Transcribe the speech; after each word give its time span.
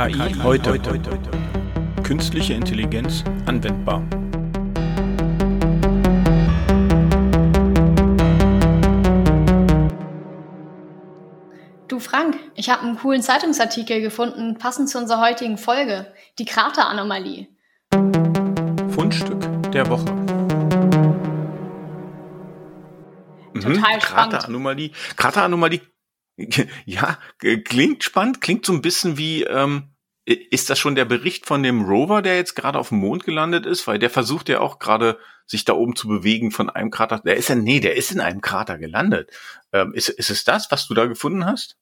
KI 0.00 0.34
heute. 0.42 0.80
Künstliche 2.02 2.54
Intelligenz 2.54 3.22
anwendbar. 3.44 4.02
Du 11.86 12.00
Frank, 12.00 12.38
ich 12.54 12.70
habe 12.70 12.80
einen 12.80 12.96
coolen 12.96 13.20
Zeitungsartikel 13.20 14.00
gefunden, 14.00 14.56
passend 14.56 14.88
zu 14.88 14.96
unserer 14.96 15.20
heutigen 15.20 15.58
Folge. 15.58 16.10
Die 16.38 16.46
Krateranomalie. 16.46 17.48
Fundstück 18.88 19.70
der 19.72 19.86
Woche. 19.90 20.06
Total 23.52 23.72
Mhm, 23.72 23.74
spannend. 23.74 24.02
Krateranomalie. 24.02 24.92
Krateranomalie, 25.18 25.82
ja, 26.86 27.18
klingt 27.38 28.02
spannend, 28.02 28.40
klingt 28.40 28.64
so 28.64 28.72
ein 28.72 28.80
bisschen 28.80 29.18
wie, 29.18 29.42
ähm, 29.42 29.89
ist 30.34 30.70
das 30.70 30.78
schon 30.78 30.94
der 30.94 31.04
Bericht 31.04 31.46
von 31.46 31.62
dem 31.62 31.84
Rover, 31.84 32.22
der 32.22 32.36
jetzt 32.36 32.54
gerade 32.54 32.78
auf 32.78 32.90
dem 32.90 32.98
Mond 32.98 33.24
gelandet 33.24 33.66
ist? 33.66 33.86
Weil 33.86 33.98
der 33.98 34.10
versucht 34.10 34.48
ja 34.48 34.60
auch 34.60 34.78
gerade, 34.78 35.18
sich 35.46 35.64
da 35.64 35.72
oben 35.72 35.96
zu 35.96 36.06
bewegen 36.06 36.50
von 36.52 36.70
einem 36.70 36.90
Krater. 36.90 37.20
Der 37.24 37.36
ist 37.36 37.48
ja, 37.48 37.56
nee, 37.56 37.80
der 37.80 37.96
ist 37.96 38.12
in 38.12 38.20
einem 38.20 38.40
Krater 38.40 38.78
gelandet. 38.78 39.30
Ähm, 39.72 39.92
ist, 39.94 40.08
ist 40.08 40.30
es 40.30 40.44
das, 40.44 40.70
was 40.70 40.86
du 40.86 40.94
da 40.94 41.06
gefunden 41.06 41.44
hast? 41.44 41.76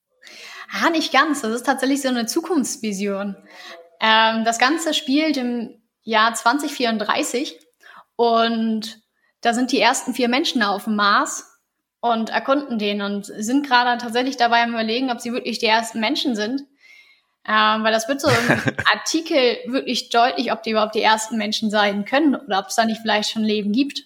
Ah, 0.71 0.91
nicht 0.91 1.13
ganz. 1.13 1.43
Das 1.43 1.53
ist 1.53 1.67
tatsächlich 1.67 2.03
so 2.03 2.09
eine 2.09 2.27
Zukunftsvision. 2.27 3.37
Ähm, 4.01 4.45
das 4.45 4.59
Ganze 4.59 4.95
spielt 4.95 5.37
im 5.37 5.83
Jahr 6.03 6.35
2034 6.35 7.59
und 8.17 9.01
da 9.43 9.55
sind 9.55 9.73
die 9.73 9.81
ersten 9.81 10.15
vier 10.15 10.29
Menschen 10.29 10.63
auf 10.63 10.85
dem 10.85 10.97
Mars 10.97 11.59
und 12.01 12.31
erkunden 12.31 12.79
den 12.79 13.03
und 13.03 13.27
sind 13.27 13.67
gerade 13.67 14.01
tatsächlich 14.01 14.37
dabei 14.37 14.63
am 14.63 14.71
überlegen, 14.71 15.11
ob 15.11 15.21
sie 15.21 15.33
wirklich 15.33 15.59
die 15.59 15.67
ersten 15.67 16.01
Menschen 16.01 16.37
sind. 16.37 16.63
Ähm, 17.49 17.83
weil 17.83 17.93
das 17.93 18.09
wird 18.09 18.21
so 18.21 18.29
im 18.29 18.37
Artikel 18.93 19.57
wirklich 19.67 20.11
deutlich, 20.11 20.53
ob 20.53 20.63
die 20.63 20.71
überhaupt 20.71 20.95
die 20.95 21.01
ersten 21.01 21.39
Menschen 21.39 21.71
sein 21.71 22.05
können 22.05 22.35
oder 22.35 22.59
ob 22.59 22.67
es 22.67 22.75
da 22.75 22.85
nicht 22.85 23.01
vielleicht 23.01 23.31
schon 23.31 23.43
Leben 23.43 23.73
gibt. 23.73 24.03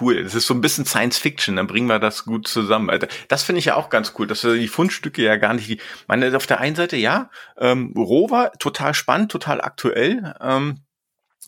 Cool. 0.00 0.22
Das 0.22 0.34
ist 0.34 0.46
so 0.46 0.54
ein 0.54 0.60
bisschen 0.60 0.84
Science 0.84 1.18
Fiction, 1.18 1.56
dann 1.56 1.66
bringen 1.66 1.86
wir 1.86 1.98
das 1.98 2.24
gut 2.24 2.48
zusammen. 2.48 2.90
Alter. 2.90 3.08
Das 3.28 3.42
finde 3.42 3.58
ich 3.58 3.66
ja 3.66 3.76
auch 3.76 3.90
ganz 3.90 4.14
cool, 4.18 4.26
dass 4.26 4.44
wir 4.44 4.54
die 4.54 4.68
Fundstücke 4.68 5.22
ja 5.22 5.36
gar 5.36 5.54
nicht, 5.54 5.68
die, 5.68 5.80
meine, 6.08 6.36
auf 6.36 6.46
der 6.46 6.60
einen 6.60 6.76
Seite, 6.76 6.96
ja, 6.96 7.30
ähm, 7.56 7.94
Rover, 7.96 8.52
total 8.58 8.94
spannend, 8.94 9.30
total 9.30 9.60
aktuell. 9.60 10.34
Ähm, 10.40 10.80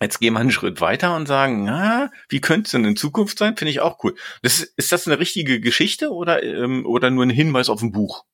jetzt 0.01 0.20
gehen 0.20 0.35
wir 0.35 0.41
einen 0.41 0.51
Schritt 0.51 0.81
weiter 0.81 1.17
und 1.17 1.27
sagen, 1.27 1.65
na, 1.65 2.11
wie 2.29 2.41
könnte 2.41 2.67
es 2.67 2.70
denn 2.73 2.85
in 2.85 2.97
Zukunft 2.97 3.39
sein? 3.39 3.57
Finde 3.57 3.70
ich 3.70 3.81
auch 3.81 4.03
cool. 4.05 4.15
Das 4.42 4.61
ist, 4.61 4.75
ist 4.77 4.92
das 4.92 5.07
eine 5.07 5.19
richtige 5.19 5.61
Geschichte 5.61 6.11
oder, 6.11 6.42
ähm, 6.42 6.87
oder 6.87 7.11
nur 7.11 7.25
ein 7.25 7.31
Hinweis 7.31 7.69
auf 7.69 7.83
ein 7.83 7.92
Buch? 7.92 8.25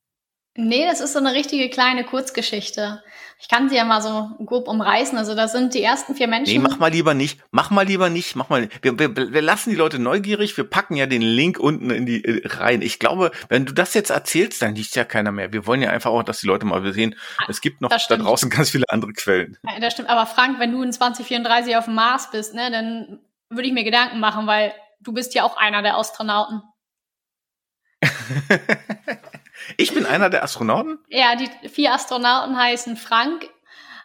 Nee, 0.60 0.84
das 0.84 1.00
ist 1.00 1.14
so 1.14 1.18
eine 1.18 1.32
richtige 1.32 1.70
kleine 1.70 2.04
Kurzgeschichte. 2.04 3.02
Ich 3.40 3.48
kann 3.48 3.70
sie 3.70 3.76
ja 3.76 3.84
mal 3.84 4.02
so 4.02 4.30
grob 4.44 4.68
umreißen. 4.68 5.16
Also 5.16 5.34
da 5.34 5.48
sind 5.48 5.72
die 5.72 5.82
ersten 5.82 6.14
vier 6.14 6.28
Menschen. 6.28 6.52
Nee, 6.52 6.58
mach 6.58 6.78
mal 6.78 6.90
lieber 6.90 7.14
nicht. 7.14 7.40
Mach 7.50 7.70
mal 7.70 7.86
lieber 7.86 8.10
nicht. 8.10 8.36
Mach 8.36 8.50
mal. 8.50 8.68
Wir, 8.82 8.98
wir, 8.98 9.16
wir 9.16 9.40
lassen 9.40 9.70
die 9.70 9.76
Leute 9.76 9.98
neugierig. 9.98 10.54
Wir 10.58 10.64
packen 10.64 10.94
ja 10.96 11.06
den 11.06 11.22
Link 11.22 11.58
unten 11.58 11.88
in 11.88 12.04
die 12.04 12.22
äh, 12.22 12.46
rein. 12.46 12.82
Ich 12.82 12.98
glaube, 12.98 13.30
wenn 13.48 13.64
du 13.64 13.72
das 13.72 13.94
jetzt 13.94 14.10
erzählst, 14.10 14.60
dann 14.60 14.74
liest 14.74 14.94
ja 14.94 15.04
keiner 15.04 15.32
mehr. 15.32 15.54
Wir 15.54 15.66
wollen 15.66 15.80
ja 15.80 15.88
einfach 15.88 16.10
auch, 16.10 16.22
dass 16.22 16.40
die 16.40 16.46
Leute 16.46 16.66
mal 16.66 16.92
sehen. 16.92 17.16
Es 17.48 17.62
gibt 17.62 17.80
noch 17.80 17.88
da 17.88 18.16
draußen 18.16 18.50
ganz 18.50 18.68
viele 18.70 18.84
andere 18.90 19.14
Quellen. 19.14 19.56
Ja, 19.62 19.80
das 19.80 19.94
stimmt. 19.94 20.10
Aber 20.10 20.26
Frank, 20.26 20.58
wenn 20.58 20.72
du 20.72 20.82
in 20.82 20.92
2034 20.92 21.76
auf 21.76 21.86
dem 21.86 21.94
Mars 21.94 22.30
bist, 22.30 22.52
ne, 22.54 22.70
dann 22.70 23.20
würde 23.48 23.66
ich 23.66 23.72
mir 23.72 23.84
Gedanken 23.84 24.20
machen, 24.20 24.46
weil 24.46 24.74
du 25.00 25.14
bist 25.14 25.34
ja 25.34 25.44
auch 25.44 25.56
einer 25.56 25.80
der 25.80 25.96
Astronauten. 25.96 26.62
ich 29.76 29.94
bin 29.94 30.06
einer 30.06 30.30
der 30.30 30.42
Astronauten. 30.42 30.98
Ja, 31.08 31.36
die 31.36 31.68
vier 31.68 31.92
Astronauten 31.94 32.56
heißen 32.56 32.96
Frank, 32.96 33.48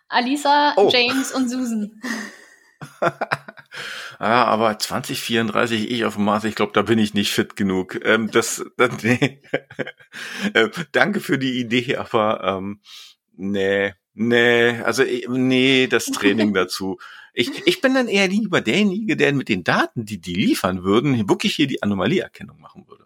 Alisa, 0.08 0.74
Oh. 0.78 0.90
James 0.92 1.32
und 1.32 1.50
Susan. 1.50 2.02
Ja, 4.20 4.46
aber 4.46 4.78
2034 4.78 5.90
ich 5.90 6.06
auf 6.06 6.16
dem 6.16 6.26
Mars, 6.26 6.44
ich 6.44 6.56
glaube, 6.56 6.74
da 6.74 6.84
bin 6.84 7.00
ich 7.00 7.14
nicht 7.14 7.32
fit 7.32 7.56
genug. 7.56 8.00
Ähm, 8.06 8.30
das, 8.32 8.64
das 8.78 9.04
nee. 9.04 9.42
äh, 10.54 10.70
danke 10.92 11.20
für 11.20 11.38
die 11.38 11.60
Idee, 11.60 11.98
aber 11.98 12.44
ähm, 12.44 12.80
nee, 13.34 13.94
nee, 14.14 14.80
also 14.82 15.04
eh, 15.04 15.26
nee, 15.28 15.88
das 15.88 16.06
Training 16.06 16.54
dazu. 16.54 16.98
Ich, 17.34 17.68
ich 17.68 17.82
bin 17.82 17.94
dann 17.94 18.08
eher 18.08 18.30
lieber 18.30 18.62
derjenige, 18.62 19.18
der 19.18 19.34
mit 19.34 19.50
den 19.50 19.66
Daten, 19.66 20.06
die 20.06 20.22
die 20.22 20.36
liefern 20.36 20.84
würden, 20.84 21.28
wirklich 21.28 21.56
hier 21.56 21.68
die 21.68 21.84
Anomalieerkennung 21.84 22.62
machen 22.62 22.88
würde. 22.88 23.05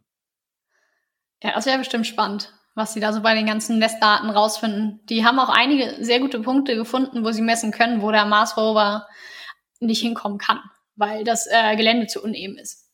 Ja, 1.41 1.53
das 1.53 1.65
wäre 1.65 1.77
bestimmt 1.77 2.07
spannend, 2.07 2.53
was 2.75 2.93
sie 2.93 2.99
da 2.99 3.13
so 3.13 3.21
bei 3.21 3.33
den 3.33 3.45
ganzen 3.45 3.79
Messdaten 3.79 4.29
rausfinden. 4.29 4.99
Die 5.09 5.25
haben 5.25 5.39
auch 5.39 5.49
einige 5.49 6.03
sehr 6.03 6.19
gute 6.19 6.39
Punkte 6.39 6.75
gefunden, 6.75 7.23
wo 7.23 7.31
sie 7.31 7.41
messen 7.41 7.71
können, 7.71 8.01
wo 8.01 8.11
der 8.11 8.25
Mars 8.25 8.57
Rover 8.57 9.07
nicht 9.79 10.01
hinkommen 10.01 10.37
kann, 10.37 10.59
weil 10.95 11.23
das 11.23 11.47
äh, 11.47 11.75
Gelände 11.75 12.07
zu 12.07 12.21
uneben 12.21 12.57
ist. 12.57 12.89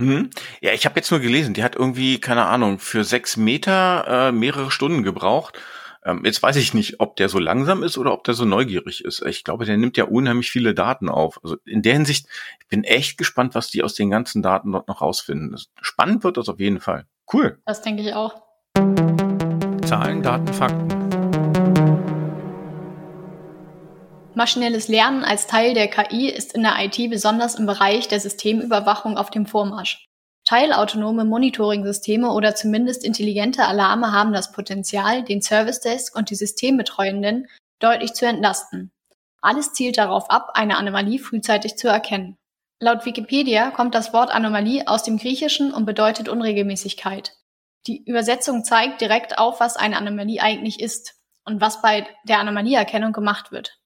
Hm? 0.00 0.30
Ja, 0.60 0.72
ich 0.72 0.84
habe 0.84 0.96
jetzt 0.96 1.10
nur 1.10 1.20
gelesen, 1.20 1.54
die 1.54 1.64
hat 1.64 1.74
irgendwie, 1.74 2.20
keine 2.20 2.44
Ahnung, 2.44 2.78
für 2.78 3.02
sechs 3.02 3.36
Meter 3.36 4.28
äh, 4.28 4.32
mehrere 4.32 4.70
Stunden 4.70 5.02
gebraucht. 5.02 5.58
Ähm, 6.04 6.24
jetzt 6.24 6.42
weiß 6.42 6.56
ich 6.56 6.72
nicht, 6.72 7.00
ob 7.00 7.16
der 7.16 7.28
so 7.28 7.40
langsam 7.40 7.82
ist 7.82 7.98
oder 7.98 8.12
ob 8.12 8.22
der 8.22 8.34
so 8.34 8.44
neugierig 8.44 9.04
ist. 9.04 9.22
Ich 9.22 9.42
glaube, 9.42 9.64
der 9.64 9.76
nimmt 9.76 9.96
ja 9.96 10.04
unheimlich 10.04 10.50
viele 10.50 10.72
Daten 10.72 11.08
auf. 11.08 11.42
Also 11.42 11.56
in 11.64 11.82
der 11.82 11.94
Hinsicht, 11.94 12.26
ich 12.60 12.68
bin 12.68 12.84
echt 12.84 13.18
gespannt, 13.18 13.56
was 13.56 13.70
die 13.70 13.82
aus 13.82 13.94
den 13.94 14.10
ganzen 14.10 14.40
Daten 14.40 14.70
dort 14.70 14.86
noch 14.86 15.00
rausfinden. 15.00 15.56
Spannend 15.80 16.22
wird 16.22 16.36
das 16.36 16.48
auf 16.48 16.60
jeden 16.60 16.80
Fall. 16.80 17.06
Cool. 17.32 17.60
Das 17.66 17.82
denke 17.82 18.02
ich 18.02 18.14
auch. 18.14 18.42
Zahlen, 19.84 20.22
Daten, 20.22 20.48
Fakten. 20.48 20.88
Maschinelles 24.34 24.88
Lernen 24.88 25.24
als 25.24 25.46
Teil 25.46 25.74
der 25.74 25.88
KI 25.88 26.28
ist 26.28 26.54
in 26.54 26.62
der 26.62 26.76
IT 26.78 27.10
besonders 27.10 27.56
im 27.56 27.66
Bereich 27.66 28.08
der 28.08 28.20
Systemüberwachung 28.20 29.18
auf 29.18 29.30
dem 29.30 29.46
Vormarsch. 29.46 30.06
Teilautonome 30.46 31.24
Monitoring-Systeme 31.24 32.30
oder 32.32 32.54
zumindest 32.54 33.04
intelligente 33.04 33.66
Alarme 33.66 34.12
haben 34.12 34.32
das 34.32 34.52
Potenzial, 34.52 35.24
den 35.24 35.42
Service 35.42 35.80
Desk 35.80 36.16
und 36.16 36.30
die 36.30 36.36
Systembetreuenden 36.36 37.48
deutlich 37.80 38.14
zu 38.14 38.26
entlasten. 38.26 38.92
Alles 39.42 39.72
zielt 39.72 39.98
darauf 39.98 40.30
ab, 40.30 40.52
eine 40.54 40.78
Anomalie 40.78 41.18
frühzeitig 41.18 41.76
zu 41.76 41.88
erkennen. 41.88 42.38
Laut 42.80 43.04
Wikipedia 43.04 43.70
kommt 43.70 43.94
das 43.94 44.12
Wort 44.12 44.30
Anomalie 44.30 44.86
aus 44.86 45.02
dem 45.02 45.18
Griechischen 45.18 45.72
und 45.72 45.84
bedeutet 45.84 46.28
Unregelmäßigkeit. 46.28 47.32
Die 47.86 48.04
Übersetzung 48.04 48.64
zeigt 48.64 49.00
direkt 49.00 49.38
auf, 49.38 49.60
was 49.60 49.76
eine 49.76 49.96
Anomalie 49.96 50.40
eigentlich 50.40 50.80
ist 50.80 51.14
und 51.44 51.60
was 51.60 51.82
bei 51.82 52.06
der 52.24 52.38
Anomalieerkennung 52.38 53.12
gemacht 53.12 53.50
wird 53.50 53.78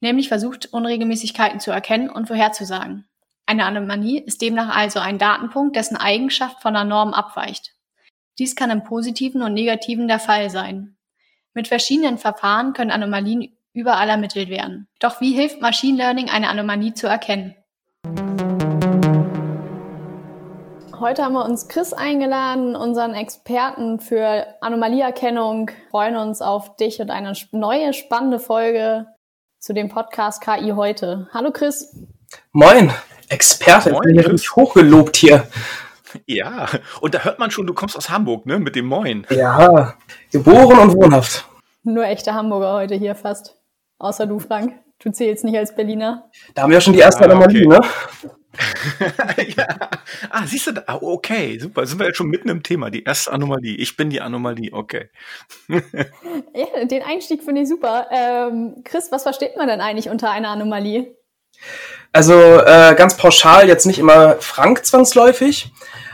nämlich 0.00 0.28
versucht, 0.28 0.66
Unregelmäßigkeiten 0.66 1.60
zu 1.60 1.70
erkennen 1.70 2.10
und 2.10 2.26
vorherzusagen. 2.26 3.08
Eine 3.46 3.64
Anomalie 3.64 4.20
ist 4.20 4.42
demnach 4.42 4.74
also 4.76 5.00
ein 5.00 5.18
Datenpunkt, 5.18 5.74
dessen 5.76 5.96
Eigenschaft 5.96 6.60
von 6.60 6.74
der 6.74 6.84
Norm 6.84 7.14
abweicht. 7.14 7.74
Dies 8.38 8.54
kann 8.54 8.70
im 8.70 8.84
positiven 8.84 9.42
und 9.42 9.54
negativen 9.54 10.06
der 10.06 10.18
Fall 10.18 10.50
sein. 10.50 10.96
Mit 11.54 11.66
verschiedenen 11.66 12.18
Verfahren 12.18 12.72
können 12.72 12.90
Anomalien 12.90 13.56
überall 13.72 14.08
ermittelt 14.08 14.48
werden. 14.48 14.86
Doch 15.00 15.20
wie 15.20 15.32
hilft 15.32 15.60
Machine 15.60 15.96
Learning, 15.96 16.28
eine 16.28 16.48
Anomalie 16.48 16.94
zu 16.94 17.06
erkennen? 17.06 17.56
Heute 21.00 21.22
haben 21.22 21.34
wir 21.34 21.44
uns 21.44 21.68
Chris 21.68 21.92
eingeladen, 21.92 22.74
unseren 22.74 23.14
Experten 23.14 24.00
für 24.00 24.46
Anomalieerkennung. 24.60 25.68
Wir 25.68 25.74
freuen 25.90 26.16
uns 26.16 26.40
auf 26.42 26.76
dich 26.76 27.00
und 27.00 27.10
eine 27.10 27.34
neue 27.52 27.92
spannende 27.92 28.38
Folge 28.40 29.06
zu 29.60 29.74
dem 29.74 29.88
Podcast 29.88 30.42
KI 30.42 30.72
heute. 30.74 31.28
Hallo 31.32 31.52
Chris. 31.52 31.94
Moin, 32.52 32.90
Experte, 33.28 33.90
Moin, 33.92 34.08
ich 34.08 34.16
bin 34.22 34.30
richtig 34.32 34.56
hochgelobt 34.56 35.16
hier. 35.16 35.46
Ja, 36.26 36.66
und 37.00 37.14
da 37.14 37.20
hört 37.20 37.38
man 37.38 37.50
schon, 37.50 37.66
du 37.66 37.74
kommst 37.74 37.96
aus 37.96 38.08
Hamburg, 38.10 38.46
ne? 38.46 38.58
Mit 38.58 38.74
dem 38.74 38.86
Moin. 38.86 39.26
Ja, 39.30 39.94
geboren 40.32 40.78
und 40.78 40.94
wohnhaft. 40.94 41.46
Nur 41.82 42.04
echte 42.06 42.34
Hamburger 42.34 42.72
heute 42.72 42.94
hier 42.94 43.14
fast. 43.14 43.56
Außer 43.98 44.26
du, 44.26 44.38
Frank. 44.38 44.74
Du 45.00 45.12
zählst 45.12 45.44
nicht 45.44 45.56
als 45.56 45.76
Berliner. 45.76 46.28
Da 46.54 46.62
haben 46.62 46.70
wir 46.72 46.80
schon 46.80 46.92
die 46.94 46.98
erste 46.98 47.22
Ah, 47.22 47.26
Anomalie, 47.26 47.66
okay. 47.66 47.78
ne? 47.78 48.30
ja. 49.56 49.66
Ah, 50.30 50.46
siehst 50.46 50.66
du, 50.66 50.72
da- 50.72 50.84
ah, 50.86 50.98
okay, 51.00 51.58
super. 51.58 51.86
Sind 51.86 51.98
wir 51.98 52.06
jetzt 52.06 52.16
schon 52.16 52.28
mitten 52.28 52.48
im 52.48 52.62
Thema. 52.62 52.90
Die 52.90 53.04
erste 53.04 53.32
Anomalie. 53.32 53.76
Ich 53.76 53.96
bin 53.96 54.10
die 54.10 54.20
Anomalie, 54.20 54.72
okay. 54.72 55.10
Ja, 55.68 56.84
den 56.84 57.02
Einstieg 57.02 57.42
finde 57.42 57.62
ich 57.62 57.68
super. 57.68 58.06
Ähm, 58.10 58.82
Chris, 58.84 59.12
was 59.12 59.22
versteht 59.22 59.56
man 59.56 59.68
denn 59.68 59.80
eigentlich 59.80 60.08
unter 60.08 60.30
einer 60.30 60.48
Anomalie? 60.48 61.14
Also 62.12 62.34
äh, 62.34 62.94
ganz 62.96 63.16
pauschal 63.16 63.68
jetzt 63.68 63.86
nicht 63.86 63.98
immer 63.98 64.36
Frank 64.40 64.84
zwangsläufig, 64.86 65.70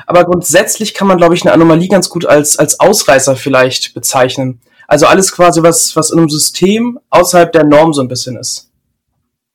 aber 0.07 0.25
grundsätzlich 0.25 0.95
kann 0.95 1.07
man, 1.09 1.19
glaube 1.19 1.35
ich, 1.35 1.43
eine 1.43 1.53
Anomalie 1.53 1.89
ganz 1.89 2.09
gut 2.09 2.27
als, 2.27 2.59
als 2.59 2.81
Ausreißer 2.81 3.37
vielleicht 3.37 3.95
bezeichnen. 3.95 4.61
Also 4.87 5.07
alles 5.07 5.33
quasi, 5.33 5.63
was, 5.63 5.97
was 5.97 6.11
in 6.11 6.19
einem 6.19 6.29
System 6.29 6.99
außerhalb 7.11 7.53
der 7.53 7.65
Norm 7.65 7.93
so 7.93 8.03
ein 8.03 8.09
bisschen 8.09 8.37
ist. 8.37 8.71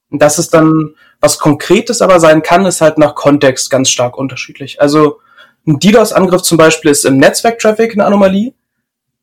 Und 0.10 0.22
das 0.22 0.40
ist 0.40 0.54
dann 0.54 0.96
was 1.22 1.40
Konkretes 1.40 2.02
aber 2.02 2.20
sein 2.20 2.42
kann, 2.42 2.66
ist 2.66 2.82
halt 2.82 2.98
nach 2.98 3.16
Kontext 3.16 3.70
ganz 3.70 3.90
stark 3.90 4.18
unterschiedlich. 4.18 4.82
Also 4.82 5.20
ein 5.68 5.80
DDoS-Angriff 5.80 6.42
zum 6.42 6.58
Beispiel 6.58 6.92
ist 6.92 7.06
im 7.06 7.18
Netzwerk-Traffic 7.18 7.94
eine 7.94 8.06
Anomalie, 8.06 8.54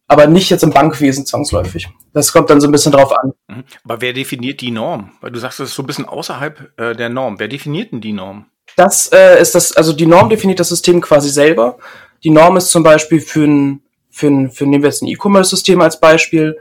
aber 0.06 0.26
nicht 0.26 0.50
jetzt 0.50 0.62
im 0.62 0.70
Bankwesen 0.70 1.26
zwangsläufig. 1.26 1.88
Das 2.12 2.32
kommt 2.32 2.50
dann 2.50 2.60
so 2.60 2.68
ein 2.68 2.72
bisschen 2.72 2.92
drauf 2.92 3.12
an. 3.12 3.32
Mhm. 3.48 3.64
Aber 3.84 4.00
wer 4.00 4.12
definiert 4.12 4.60
die 4.60 4.70
Norm? 4.70 5.12
Weil 5.20 5.32
du 5.32 5.38
sagst, 5.38 5.60
das 5.60 5.70
ist 5.70 5.74
so 5.74 5.82
ein 5.82 5.86
bisschen 5.86 6.06
außerhalb 6.06 6.72
äh, 6.78 6.94
der 6.94 7.08
Norm. 7.08 7.38
Wer 7.38 7.48
definiert 7.48 7.92
denn 7.92 8.00
die 8.00 8.12
Norm? 8.12 8.46
Das 8.76 9.10
äh, 9.12 9.40
ist 9.40 9.54
das, 9.54 9.72
also 9.72 9.92
die 9.92 10.06
Norm 10.06 10.28
definiert 10.28 10.60
das 10.60 10.68
System 10.68 11.00
quasi 11.00 11.30
selber. 11.30 11.78
Die 12.24 12.30
Norm 12.30 12.56
ist 12.56 12.70
zum 12.70 12.82
Beispiel 12.82 13.20
für 13.20 13.44
ein, 13.44 13.82
für 14.10 14.28
ein, 14.28 14.50
für 14.50 14.66
nehmen 14.66 14.82
wir 14.82 14.90
jetzt 14.90 15.02
ein 15.02 15.08
E-Commerce-System 15.08 15.80
als 15.80 15.98
Beispiel. 15.98 16.58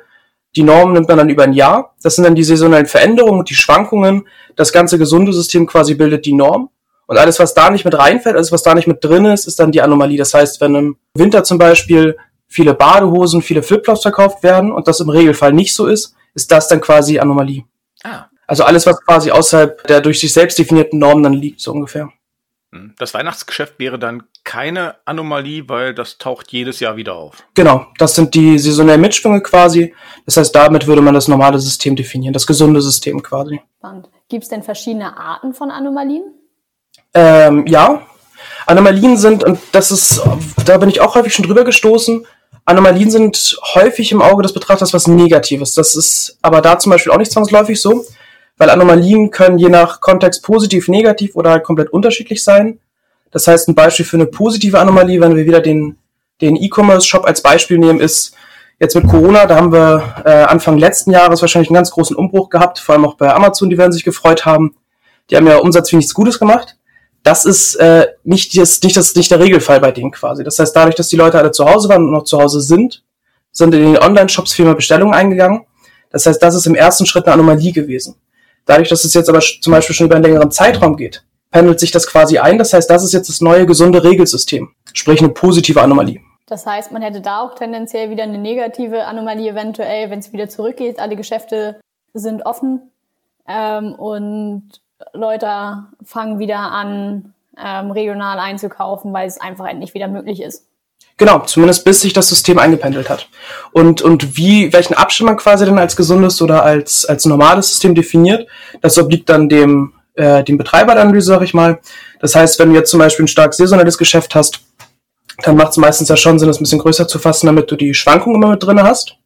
Die 0.55 0.63
Norm 0.63 0.93
nimmt 0.93 1.07
man 1.07 1.17
dann 1.17 1.29
über 1.29 1.43
ein 1.43 1.53
Jahr. 1.53 1.95
Das 2.01 2.15
sind 2.15 2.23
dann 2.23 2.35
die 2.35 2.43
saisonalen 2.43 2.85
Veränderungen 2.85 3.39
und 3.39 3.49
die 3.49 3.55
Schwankungen. 3.55 4.27
Das 4.55 4.71
ganze 4.71 4.97
gesunde 4.97 5.33
System 5.33 5.67
quasi 5.67 5.95
bildet 5.95 6.25
die 6.25 6.33
Norm. 6.33 6.69
Und 7.07 7.17
alles, 7.17 7.39
was 7.39 7.53
da 7.53 7.69
nicht 7.69 7.85
mit 7.85 7.97
reinfällt, 7.97 8.35
alles, 8.35 8.51
was 8.51 8.63
da 8.63 8.73
nicht 8.73 8.87
mit 8.87 9.03
drin 9.03 9.25
ist, 9.25 9.47
ist 9.47 9.59
dann 9.59 9.71
die 9.71 9.81
Anomalie. 9.81 10.17
Das 10.17 10.33
heißt, 10.33 10.61
wenn 10.61 10.75
im 10.75 10.97
Winter 11.13 11.43
zum 11.43 11.57
Beispiel 11.57 12.17
viele 12.47 12.73
Badehosen, 12.73 13.41
viele 13.41 13.63
Flipflops 13.63 14.01
verkauft 14.01 14.43
werden 14.43 14.71
und 14.71 14.87
das 14.87 14.99
im 14.99 15.09
Regelfall 15.09 15.53
nicht 15.53 15.75
so 15.75 15.87
ist, 15.87 16.15
ist 16.33 16.51
das 16.51 16.67
dann 16.67 16.81
quasi 16.81 17.19
Anomalie. 17.19 17.65
Ah. 18.03 18.25
Also 18.47 18.63
alles, 18.63 18.85
was 18.85 19.01
quasi 19.01 19.31
außerhalb 19.31 19.85
der 19.87 20.01
durch 20.01 20.19
sich 20.19 20.31
selbst 20.33 20.57
definierten 20.57 20.99
Normen 20.99 21.23
dann 21.23 21.33
liegt, 21.33 21.61
so 21.61 21.71
ungefähr. 21.71 22.11
Hm. 22.71 22.93
Das 22.97 23.13
Weihnachtsgeschäft 23.13 23.79
wäre 23.79 23.99
dann 23.99 24.23
keine 24.45 24.95
Anomalie, 25.03 25.67
weil 25.67 25.93
das 25.93 26.17
taucht 26.17 26.53
jedes 26.53 26.79
Jahr 26.79 26.95
wieder 26.95 27.15
auf. 27.15 27.43
Genau, 27.55 27.87
das 27.97 28.15
sind 28.15 28.33
die 28.33 28.57
saisonellen 28.57 29.01
Mitschwünge 29.01 29.41
quasi. 29.41 29.93
Das 30.25 30.37
heißt, 30.37 30.55
damit 30.55 30.87
würde 30.87 31.01
man 31.01 31.13
das 31.13 31.27
normale 31.27 31.59
System 31.59 31.95
definieren, 31.95 32.33
das 32.33 32.47
gesunde 32.47 32.81
System 32.81 33.21
quasi. 33.21 33.59
Gibt 34.29 34.43
es 34.43 34.49
denn 34.49 34.63
verschiedene 34.63 35.17
Arten 35.17 35.53
von 35.53 35.69
Anomalien? 35.69 36.23
Ähm, 37.13 37.65
ja. 37.67 38.03
Anomalien 38.65 39.17
sind, 39.17 39.43
und 39.43 39.59
das 39.71 39.91
ist, 39.91 40.21
da 40.65 40.77
bin 40.77 40.89
ich 40.89 41.01
auch 41.01 41.15
häufig 41.15 41.33
schon 41.33 41.45
drüber 41.45 41.63
gestoßen, 41.63 42.25
Anomalien 42.65 43.11
sind 43.11 43.57
häufig 43.75 44.11
im 44.11 44.23
Auge 44.23 44.41
des 44.41 44.53
Betrachters 44.53 44.91
was 44.91 45.07
Negatives. 45.07 45.75
Das 45.75 45.95
ist 45.95 46.37
aber 46.41 46.61
da 46.61 46.79
zum 46.79 46.91
Beispiel 46.91 47.11
auch 47.11 47.17
nicht 47.17 47.31
zwangsläufig 47.31 47.79
so, 47.79 48.05
weil 48.57 48.71
Anomalien 48.71 49.29
können 49.29 49.59
je 49.59 49.69
nach 49.69 50.01
Kontext 50.01 50.41
positiv, 50.43 50.87
negativ 50.87 51.35
oder 51.35 51.51
halt 51.51 51.63
komplett 51.63 51.93
unterschiedlich 51.93 52.43
sein. 52.43 52.79
Das 53.31 53.47
heißt, 53.47 53.67
ein 53.67 53.75
Beispiel 53.75 54.05
für 54.05 54.17
eine 54.17 54.27
positive 54.27 54.79
Anomalie, 54.79 55.19
wenn 55.19 55.35
wir 55.35 55.45
wieder 55.45 55.61
den, 55.61 55.97
den 56.41 56.55
E-Commerce-Shop 56.55 57.25
als 57.25 57.41
Beispiel 57.41 57.77
nehmen, 57.77 57.99
ist 57.99 58.33
jetzt 58.79 58.95
mit 58.95 59.07
Corona, 59.07 59.45
da 59.45 59.55
haben 59.55 59.71
wir 59.71 60.23
äh, 60.25 60.29
Anfang 60.29 60.77
letzten 60.77 61.11
Jahres 61.11 61.41
wahrscheinlich 61.41 61.69
einen 61.69 61.75
ganz 61.75 61.91
großen 61.91 62.15
Umbruch 62.15 62.49
gehabt, 62.49 62.79
vor 62.79 62.93
allem 62.93 63.05
auch 63.05 63.15
bei 63.15 63.33
Amazon, 63.33 63.69
die 63.69 63.77
werden 63.77 63.91
sich 63.91 64.03
gefreut 64.03 64.45
haben. 64.45 64.75
Die 65.29 65.35
haben 65.35 65.47
ja 65.47 65.57
Umsatz 65.57 65.91
wie 65.91 65.95
nichts 65.95 66.13
Gutes 66.13 66.39
gemacht 66.39 66.77
das 67.25 67.43
ist 67.43 67.75
äh, 67.77 68.05
nicht, 68.23 68.55
das, 68.55 68.79
nicht, 68.83 68.95
das, 68.95 69.15
nicht 69.15 69.31
der 69.31 69.39
Regelfall 69.39 69.79
bei 69.79 69.91
denen 69.91 70.11
quasi. 70.11 70.43
Das 70.43 70.59
heißt, 70.59 70.75
dadurch, 70.75 70.93
dass 70.93 71.07
die 71.07 71.15
Leute 71.15 71.39
alle 71.39 71.51
zu 71.51 71.65
Hause 71.65 71.89
waren 71.89 72.05
und 72.05 72.11
noch 72.11 72.23
zu 72.23 72.37
Hause 72.39 72.61
sind, 72.61 73.03
sind 73.51 73.73
in 73.73 73.93
den 73.93 73.97
Online-Shops 73.97 74.53
viel 74.53 74.65
mehr 74.65 74.75
Bestellungen 74.75 75.15
eingegangen. 75.15 75.65
Das 76.11 76.27
heißt, 76.27 76.41
das 76.41 76.53
ist 76.53 76.67
im 76.67 76.75
ersten 76.75 77.07
Schritt 77.07 77.25
eine 77.25 77.33
Anomalie 77.33 77.71
gewesen. 77.71 78.15
Dadurch, 78.65 78.89
dass 78.89 79.03
es 79.03 79.15
jetzt 79.15 79.27
aber 79.27 79.39
zum 79.39 79.71
Beispiel 79.71 79.95
schon 79.95 80.05
über 80.05 80.15
einen 80.15 80.23
längeren 80.23 80.51
Zeitraum 80.51 80.95
geht, 80.97 81.25
pendelt 81.55 81.79
sich 81.79 81.91
das 81.91 82.05
quasi 82.05 82.37
ein. 82.37 82.57
Das 82.57 82.73
heißt, 82.73 82.89
das 82.89 83.01
ist 83.01 83.13
jetzt 83.13 83.29
das 83.29 83.39
neue 83.39 83.65
gesunde 83.65 84.03
Regelsystem, 84.03 84.71
sprich 84.91 85.21
eine 85.21 85.29
positive 85.29 85.81
Anomalie. 85.81 86.19
Das 86.47 86.65
heißt, 86.65 86.91
man 86.91 87.01
hätte 87.01 87.21
da 87.21 87.39
auch 87.39 87.55
tendenziell 87.55 88.09
wieder 88.09 88.23
eine 88.23 88.37
negative 88.37 89.05
Anomalie 89.05 89.51
eventuell, 89.51 90.09
wenn 90.09 90.19
es 90.19 90.33
wieder 90.33 90.49
zurückgeht. 90.49 90.99
Alle 90.99 91.15
Geschäfte 91.15 91.79
sind 92.13 92.45
offen 92.45 92.91
ähm, 93.47 93.93
und 93.93 94.63
Leute 95.13 95.85
fangen 96.03 96.39
wieder 96.39 96.59
an, 96.59 97.33
ähm, 97.57 97.91
regional 97.91 98.37
einzukaufen, 98.37 99.13
weil 99.13 99.25
es 99.25 99.39
einfach 99.39 99.65
endlich 99.65 99.93
wieder 99.93 100.09
möglich 100.09 100.41
ist. 100.41 100.65
Genau, 101.15 101.39
zumindest 101.39 101.85
bis 101.85 102.01
sich 102.01 102.11
das 102.11 102.27
System 102.27 102.59
eingependelt 102.59 103.09
hat. 103.09 103.29
Und, 103.71 104.01
und 104.01 104.35
wie, 104.35 104.73
welchen 104.73 104.95
Abstand 104.95 105.29
man 105.29 105.37
quasi 105.37 105.65
dann 105.65 105.79
als 105.79 105.95
gesundes 105.95 106.41
oder 106.41 106.63
als, 106.63 107.05
als 107.05 107.23
normales 107.23 107.69
System 107.69 107.95
definiert, 107.95 108.45
das 108.81 108.97
obliegt 108.97 109.29
dann 109.29 109.47
dem, 109.47 109.93
äh, 110.15 110.43
der 110.43 111.01
Analyse, 111.01 111.27
sag 111.27 111.41
ich 111.41 111.53
mal. 111.53 111.79
Das 112.19 112.35
heißt, 112.35 112.59
wenn 112.59 112.69
du 112.69 112.75
jetzt 112.75 112.91
zum 112.91 112.99
Beispiel 112.99 113.25
ein 113.25 113.29
stark 113.29 113.53
saisonales 113.53 113.97
Geschäft 113.97 114.35
hast, 114.35 114.61
dann 115.43 115.57
macht 115.57 115.71
es 115.71 115.77
meistens 115.77 116.09
ja 116.09 116.17
schon 116.17 116.39
Sinn, 116.39 116.47
das 116.47 116.59
ein 116.59 116.63
bisschen 116.63 116.79
größer 116.79 117.07
zu 117.07 117.19
fassen, 117.19 117.47
damit 117.47 117.69
du 117.69 117.75
die 117.75 117.93
Schwankungen 117.93 118.41
immer 118.41 118.51
mit 118.51 118.63
drinne 118.63 118.83
hast. 118.83 119.17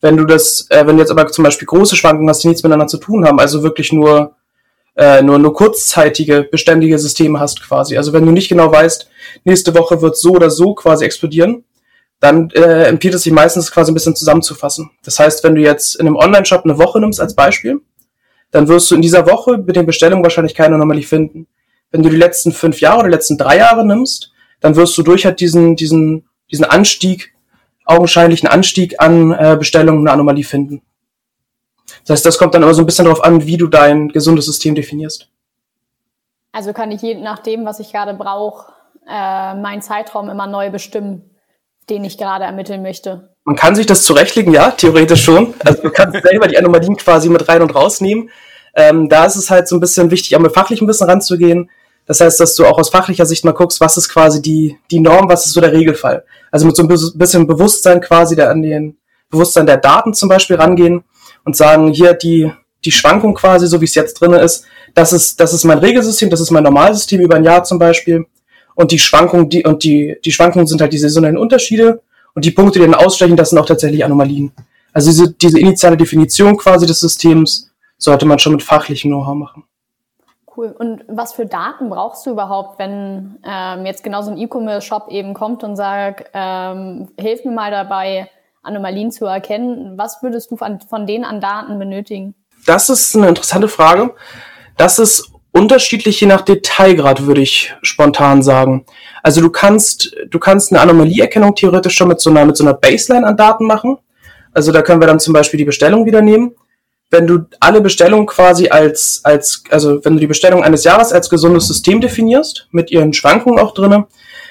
Wenn 0.00 0.16
du 0.16 0.24
das, 0.24 0.66
äh, 0.70 0.86
wenn 0.86 0.96
du 0.96 1.02
jetzt 1.02 1.10
aber 1.10 1.26
zum 1.28 1.44
Beispiel 1.44 1.66
große 1.66 1.96
Schwankungen 1.96 2.28
hast, 2.28 2.44
die 2.44 2.48
nichts 2.48 2.62
miteinander 2.62 2.86
zu 2.86 2.98
tun 2.98 3.26
haben, 3.26 3.40
also 3.40 3.62
wirklich 3.62 3.92
nur 3.92 4.36
äh, 4.98 5.22
nur, 5.22 5.38
nur 5.38 5.54
kurzzeitige, 5.54 6.42
beständige 6.42 6.98
Systeme 6.98 7.38
hast 7.38 7.62
quasi. 7.62 7.96
Also 7.96 8.12
wenn 8.12 8.26
du 8.26 8.32
nicht 8.32 8.48
genau 8.48 8.70
weißt, 8.70 9.08
nächste 9.44 9.72
Woche 9.74 10.02
wird 10.02 10.16
so 10.16 10.32
oder 10.32 10.50
so 10.50 10.74
quasi 10.74 11.04
explodieren, 11.04 11.64
dann 12.18 12.50
äh, 12.50 12.84
empfiehlt 12.86 13.14
es 13.14 13.22
sich 13.22 13.32
meistens 13.32 13.70
quasi 13.70 13.92
ein 13.92 13.94
bisschen 13.94 14.16
zusammenzufassen. 14.16 14.90
Das 15.04 15.20
heißt, 15.20 15.44
wenn 15.44 15.54
du 15.54 15.60
jetzt 15.60 15.94
in 15.94 16.08
einem 16.08 16.16
Online-Shop 16.16 16.64
eine 16.64 16.78
Woche 16.78 16.98
nimmst 16.98 17.20
als 17.20 17.36
Beispiel, 17.36 17.80
dann 18.50 18.68
wirst 18.68 18.90
du 18.90 18.94
in 18.94 19.02
dieser 19.02 19.26
Woche 19.26 19.58
mit 19.58 19.76
den 19.76 19.86
Bestellungen 19.86 20.24
wahrscheinlich 20.24 20.54
keine 20.54 20.74
Anomalie 20.74 21.02
finden. 21.02 21.46
Wenn 21.90 22.02
du 22.02 22.10
die 22.10 22.16
letzten 22.16 22.52
fünf 22.52 22.80
Jahre 22.80 23.00
oder 23.00 23.08
die 23.08 23.14
letzten 23.14 23.38
drei 23.38 23.58
Jahre 23.58 23.86
nimmst, 23.86 24.32
dann 24.60 24.76
wirst 24.76 24.96
du 24.98 25.02
durch 25.02 25.24
halt 25.24 25.40
diesen, 25.40 25.76
diesen, 25.76 26.28
diesen 26.50 26.64
Anstieg, 26.64 27.34
augenscheinlichen 27.84 28.48
Anstieg 28.48 29.00
an 29.00 29.32
äh, 29.32 29.56
Bestellungen 29.58 30.00
eine 30.00 30.12
Anomalie 30.12 30.44
finden. 30.44 30.82
Das 32.06 32.16
heißt, 32.16 32.26
das 32.26 32.38
kommt 32.38 32.54
dann 32.54 32.62
immer 32.62 32.74
so 32.74 32.82
ein 32.82 32.86
bisschen 32.86 33.06
darauf 33.06 33.24
an, 33.24 33.46
wie 33.46 33.56
du 33.56 33.66
dein 33.66 34.08
gesundes 34.08 34.46
System 34.46 34.74
definierst. 34.74 35.28
Also 36.52 36.72
kann 36.72 36.90
ich 36.90 37.02
je 37.02 37.14
nachdem, 37.14 37.64
was 37.64 37.80
ich 37.80 37.92
gerade 37.92 38.14
brauche, 38.14 38.72
äh, 39.06 39.54
meinen 39.54 39.82
Zeitraum 39.82 40.28
immer 40.28 40.46
neu 40.46 40.70
bestimmen, 40.70 41.30
den 41.88 42.04
ich 42.04 42.18
gerade 42.18 42.44
ermitteln 42.44 42.82
möchte. 42.82 43.34
Man 43.48 43.56
kann 43.56 43.74
sich 43.74 43.86
das 43.86 44.02
zurechtlegen, 44.02 44.52
ja, 44.52 44.72
theoretisch 44.72 45.24
schon. 45.24 45.54
Also 45.64 45.80
du 45.80 45.90
kannst 45.90 46.22
selber 46.22 46.48
die 46.48 46.58
Anomalien 46.58 46.98
quasi 46.98 47.30
mit 47.30 47.48
rein 47.48 47.62
und 47.62 47.74
rausnehmen. 47.74 48.28
Ähm, 48.74 49.08
da 49.08 49.24
ist 49.24 49.36
es 49.36 49.48
halt 49.48 49.68
so 49.68 49.76
ein 49.76 49.80
bisschen 49.80 50.10
wichtig, 50.10 50.36
auch 50.36 50.40
mit 50.40 50.52
fachlich 50.52 50.82
ein 50.82 50.86
bisschen 50.86 51.08
ranzugehen. 51.08 51.70
Das 52.04 52.20
heißt, 52.20 52.38
dass 52.40 52.56
du 52.56 52.66
auch 52.66 52.78
aus 52.78 52.90
fachlicher 52.90 53.24
Sicht 53.24 53.46
mal 53.46 53.52
guckst, 53.52 53.80
was 53.80 53.96
ist 53.96 54.10
quasi 54.10 54.42
die, 54.42 54.76
die 54.90 55.00
Norm, 55.00 55.30
was 55.30 55.46
ist 55.46 55.54
so 55.54 55.62
der 55.62 55.72
Regelfall. 55.72 56.26
Also 56.50 56.66
mit 56.66 56.76
so 56.76 56.82
ein 56.82 56.88
bisschen 56.88 57.46
Bewusstsein 57.46 58.02
quasi 58.02 58.36
der, 58.36 58.50
an 58.50 58.60
den 58.60 58.98
Bewusstsein 59.30 59.64
der 59.64 59.78
Daten 59.78 60.12
zum 60.12 60.28
Beispiel 60.28 60.56
rangehen 60.56 61.04
und 61.46 61.56
sagen, 61.56 61.88
hier 61.90 62.12
die, 62.12 62.52
die 62.84 62.92
Schwankung 62.92 63.32
quasi, 63.32 63.66
so 63.66 63.80
wie 63.80 63.86
es 63.86 63.94
jetzt 63.94 64.20
drin 64.20 64.34
ist, 64.34 64.66
das 64.92 65.14
ist, 65.14 65.40
das 65.40 65.54
ist 65.54 65.64
mein 65.64 65.78
Regelsystem, 65.78 66.28
das 66.28 66.40
ist 66.40 66.50
mein 66.50 66.64
Normalsystem 66.64 67.22
über 67.22 67.36
ein 67.36 67.44
Jahr 67.44 67.64
zum 67.64 67.78
Beispiel. 67.78 68.26
Und 68.74 68.92
die 68.92 68.98
Schwankung, 68.98 69.48
die, 69.48 69.64
und 69.64 69.84
die, 69.84 70.18
die 70.22 70.32
Schwankungen 70.32 70.66
sind 70.66 70.82
halt 70.82 70.92
die 70.92 70.98
saisonellen 70.98 71.38
Unterschiede. 71.38 72.02
Und 72.38 72.44
die 72.44 72.52
Punkte, 72.52 72.78
die 72.78 72.84
dann 72.84 72.94
ausstechen, 72.94 73.34
das 73.34 73.50
sind 73.50 73.58
auch 73.58 73.66
tatsächlich 73.66 74.04
Anomalien. 74.04 74.52
Also 74.92 75.10
diese, 75.10 75.32
diese 75.32 75.58
initiale 75.58 75.96
Definition 75.96 76.56
quasi 76.56 76.86
des 76.86 77.00
Systems 77.00 77.72
sollte 77.96 78.26
man 78.26 78.38
schon 78.38 78.52
mit 78.52 78.62
fachlichem 78.62 79.10
Know-how 79.10 79.34
machen. 79.34 79.64
Cool. 80.56 80.72
Und 80.78 81.02
was 81.08 81.32
für 81.32 81.46
Daten 81.46 81.90
brauchst 81.90 82.24
du 82.26 82.30
überhaupt, 82.30 82.78
wenn 82.78 83.40
ähm, 83.44 83.86
jetzt 83.86 84.04
genau 84.04 84.22
so 84.22 84.30
ein 84.30 84.38
E-Commerce-Shop 84.38 85.08
eben 85.08 85.34
kommt 85.34 85.64
und 85.64 85.74
sagt, 85.74 86.30
ähm, 86.32 87.08
hilf 87.18 87.44
mir 87.44 87.50
mal 87.50 87.72
dabei, 87.72 88.30
Anomalien 88.62 89.10
zu 89.10 89.26
erkennen. 89.26 89.98
Was 89.98 90.22
würdest 90.22 90.52
du 90.52 90.56
von, 90.56 90.78
von 90.78 91.08
denen 91.08 91.24
an 91.24 91.40
Daten 91.40 91.76
benötigen? 91.80 92.36
Das 92.66 92.88
ist 92.88 93.16
eine 93.16 93.30
interessante 93.30 93.66
Frage. 93.66 94.14
Das 94.76 95.00
ist 95.00 95.32
unterschiedlich 95.58 96.20
je 96.20 96.26
nach 96.26 96.42
Detailgrad, 96.42 97.26
würde 97.26 97.40
ich 97.40 97.74
spontan 97.82 98.42
sagen. 98.42 98.84
Also 99.22 99.40
du 99.40 99.50
kannst, 99.50 100.16
du 100.30 100.38
kannst 100.38 100.72
eine 100.72 100.80
Anomalieerkennung 100.80 101.54
theoretisch 101.54 101.94
schon 101.94 102.08
mit 102.08 102.20
so 102.20 102.30
einer, 102.30 102.44
mit 102.44 102.56
so 102.56 102.64
einer 102.64 102.74
Baseline 102.74 103.26
an 103.26 103.36
Daten 103.36 103.66
machen. 103.66 103.98
Also 104.52 104.72
da 104.72 104.82
können 104.82 105.00
wir 105.00 105.06
dann 105.06 105.20
zum 105.20 105.34
Beispiel 105.34 105.58
die 105.58 105.64
Bestellung 105.64 106.06
wieder 106.06 106.22
nehmen. 106.22 106.54
Wenn 107.10 107.26
du 107.26 107.40
alle 107.60 107.80
Bestellungen 107.80 108.26
quasi 108.26 108.68
als, 108.68 109.20
als, 109.24 109.64
also 109.70 110.04
wenn 110.04 110.14
du 110.14 110.20
die 110.20 110.26
Bestellung 110.26 110.62
eines 110.62 110.84
Jahres 110.84 111.12
als 111.12 111.30
gesundes 111.30 111.66
System 111.66 112.00
definierst, 112.00 112.68
mit 112.70 112.90
ihren 112.90 113.12
Schwankungen 113.12 113.58
auch 113.58 113.74
drinnen, 113.74 114.04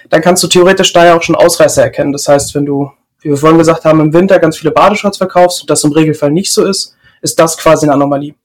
dann 0.09 0.21
kannst 0.21 0.43
du 0.43 0.47
theoretisch 0.47 0.91
da 0.93 1.05
ja 1.05 1.17
auch 1.17 1.21
schon 1.23 1.35
Ausreißer 1.35 1.83
erkennen. 1.83 2.11
Das 2.11 2.27
heißt, 2.27 2.55
wenn 2.55 2.65
du 2.65 2.91
wie 3.21 3.29
wir 3.29 3.37
vorhin 3.37 3.57
gesagt 3.57 3.85
haben, 3.85 3.99
im 3.99 4.13
Winter 4.13 4.39
ganz 4.39 4.57
viele 4.57 4.71
Badeshorts 4.71 5.17
verkaufst 5.17 5.61
und 5.61 5.69
das 5.69 5.83
im 5.83 5.91
Regelfall 5.91 6.31
nicht 6.31 6.53
so 6.53 6.65
ist, 6.65 6.95
ist 7.21 7.39
das 7.39 7.57
quasi 7.57 7.85
eine 7.85 7.93
Anomalie. 7.93 8.35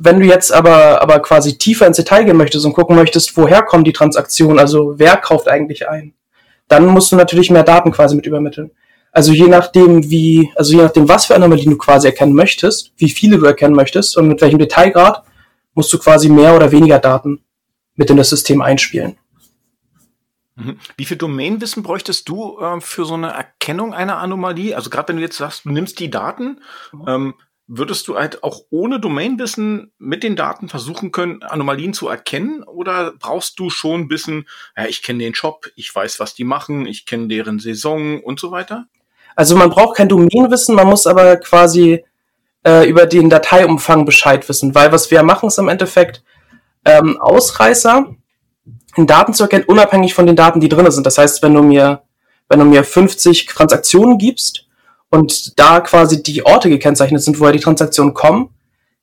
Wenn 0.00 0.20
du 0.20 0.26
jetzt 0.26 0.52
aber, 0.52 1.02
aber 1.02 1.18
quasi 1.18 1.58
tiefer 1.58 1.84
ins 1.84 1.96
Detail 1.96 2.24
gehen 2.24 2.36
möchtest 2.36 2.64
und 2.64 2.72
gucken 2.72 2.94
möchtest, 2.94 3.36
woher 3.36 3.62
kommen 3.62 3.82
die 3.82 3.92
Transaktionen, 3.92 4.60
also 4.60 4.94
wer 4.96 5.16
kauft 5.16 5.48
eigentlich 5.48 5.88
ein, 5.88 6.14
dann 6.68 6.86
musst 6.86 7.10
du 7.10 7.16
natürlich 7.16 7.50
mehr 7.50 7.64
Daten 7.64 7.90
quasi 7.90 8.14
mit 8.14 8.24
übermitteln. 8.24 8.70
Also 9.10 9.32
je 9.32 9.48
nachdem, 9.48 10.08
wie, 10.08 10.52
also 10.54 10.76
je 10.76 10.82
nachdem, 10.82 11.08
was 11.08 11.26
für 11.26 11.34
Anomalien 11.34 11.72
du 11.72 11.78
quasi 11.78 12.06
erkennen 12.06 12.32
möchtest, 12.32 12.92
wie 12.96 13.10
viele 13.10 13.38
du 13.38 13.46
erkennen 13.46 13.74
möchtest 13.74 14.16
und 14.16 14.28
mit 14.28 14.40
welchem 14.40 14.60
Detailgrad, 14.60 15.24
musst 15.74 15.92
du 15.92 15.98
quasi 15.98 16.28
mehr 16.28 16.54
oder 16.54 16.70
weniger 16.70 17.00
Daten 17.00 17.42
mit 17.96 18.08
in 18.08 18.16
das 18.16 18.30
System 18.30 18.62
einspielen. 18.62 19.16
Mhm. 20.54 20.78
Wie 20.96 21.06
viel 21.06 21.16
Domainwissen 21.16 21.82
bräuchtest 21.82 22.28
du 22.28 22.58
äh, 22.60 22.80
für 22.80 23.04
so 23.04 23.14
eine 23.14 23.32
Erkennung 23.32 23.94
einer 23.94 24.18
Anomalie? 24.18 24.76
Also 24.76 24.90
gerade 24.90 25.08
wenn 25.08 25.16
du 25.16 25.22
jetzt 25.22 25.38
sagst, 25.38 25.64
du 25.64 25.70
nimmst 25.70 25.98
die 25.98 26.10
Daten, 26.10 26.60
mhm. 26.92 27.04
ähm, 27.08 27.34
würdest 27.68 28.08
du 28.08 28.16
halt 28.16 28.42
auch 28.42 28.62
ohne 28.70 28.98
Domainwissen 28.98 29.92
mit 29.98 30.22
den 30.22 30.36
Daten 30.36 30.68
versuchen 30.68 31.12
können, 31.12 31.42
Anomalien 31.42 31.92
zu 31.92 32.08
erkennen? 32.08 32.62
Oder 32.62 33.12
brauchst 33.12 33.58
du 33.58 33.68
schon 33.68 34.08
bisschen, 34.08 34.48
ja, 34.76 34.86
ich 34.86 35.02
kenne 35.02 35.22
den 35.22 35.34
Shop, 35.34 35.66
ich 35.76 35.94
weiß, 35.94 36.18
was 36.18 36.34
die 36.34 36.44
machen, 36.44 36.86
ich 36.86 37.04
kenne 37.04 37.28
deren 37.28 37.58
Saison 37.58 38.22
und 38.22 38.40
so 38.40 38.50
weiter? 38.50 38.86
Also 39.36 39.54
man 39.54 39.70
braucht 39.70 39.98
kein 39.98 40.08
Domänenwissen, 40.08 40.74
man 40.74 40.88
muss 40.88 41.06
aber 41.06 41.36
quasi 41.36 42.04
äh, 42.66 42.88
über 42.88 43.06
den 43.06 43.30
Dateiumfang 43.30 44.06
Bescheid 44.06 44.48
wissen, 44.48 44.74
weil 44.74 44.90
was 44.90 45.10
wir 45.10 45.22
machen 45.22 45.48
ist 45.48 45.58
im 45.58 45.68
Endeffekt 45.68 46.24
ähm, 46.86 47.20
Ausreißer 47.20 48.14
in 48.96 49.06
Daten 49.06 49.34
zu 49.34 49.44
erkennen, 49.44 49.64
unabhängig 49.66 50.14
von 50.14 50.26
den 50.26 50.36
Daten, 50.36 50.60
die 50.60 50.70
drin 50.70 50.90
sind. 50.90 51.06
Das 51.06 51.18
heißt, 51.18 51.42
wenn 51.42 51.54
du 51.54 51.62
mir, 51.62 52.02
wenn 52.48 52.58
du 52.58 52.64
mir 52.64 52.82
50 52.82 53.44
Transaktionen 53.46 54.16
gibst 54.16 54.67
und 55.10 55.58
da 55.58 55.80
quasi 55.80 56.22
die 56.22 56.44
Orte 56.44 56.68
gekennzeichnet 56.68 57.22
sind, 57.22 57.40
woher 57.40 57.52
die 57.52 57.60
Transaktionen 57.60 58.14
kommen, 58.14 58.50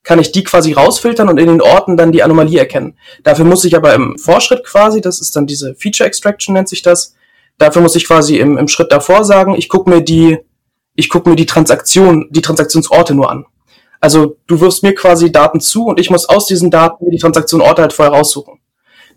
kann 0.02 0.20
ich 0.20 0.30
die 0.30 0.44
quasi 0.44 0.72
rausfiltern 0.72 1.28
und 1.28 1.38
in 1.38 1.48
den 1.48 1.60
Orten 1.60 1.96
dann 1.96 2.12
die 2.12 2.22
Anomalie 2.22 2.60
erkennen. 2.60 2.96
Dafür 3.24 3.44
muss 3.44 3.64
ich 3.64 3.76
aber 3.76 3.92
im 3.94 4.16
Vorschritt 4.18 4.64
quasi, 4.64 5.00
das 5.00 5.20
ist 5.20 5.34
dann 5.34 5.46
diese 5.46 5.74
Feature 5.74 6.06
Extraction 6.06 6.54
nennt 6.54 6.68
sich 6.68 6.82
das, 6.82 7.14
dafür 7.58 7.82
muss 7.82 7.96
ich 7.96 8.06
quasi 8.06 8.38
im, 8.38 8.56
im 8.56 8.68
Schritt 8.68 8.92
davor 8.92 9.24
sagen, 9.24 9.56
ich 9.56 9.68
gucke 9.68 9.90
mir 9.90 10.02
die, 10.02 10.38
ich 10.94 11.08
gucke 11.08 11.28
mir 11.28 11.34
die 11.34 11.46
Transaktion, 11.46 12.28
die 12.30 12.40
Transaktionsorte 12.40 13.14
nur 13.14 13.30
an. 13.30 13.46
Also 14.00 14.36
du 14.46 14.60
wirfst 14.60 14.84
mir 14.84 14.94
quasi 14.94 15.32
Daten 15.32 15.60
zu 15.60 15.86
und 15.86 15.98
ich 15.98 16.10
muss 16.10 16.28
aus 16.28 16.46
diesen 16.46 16.70
Daten 16.70 17.10
die 17.10 17.18
Transaktionorte 17.18 17.82
halt 17.82 17.92
vorher 17.92 18.14
raussuchen. 18.14 18.60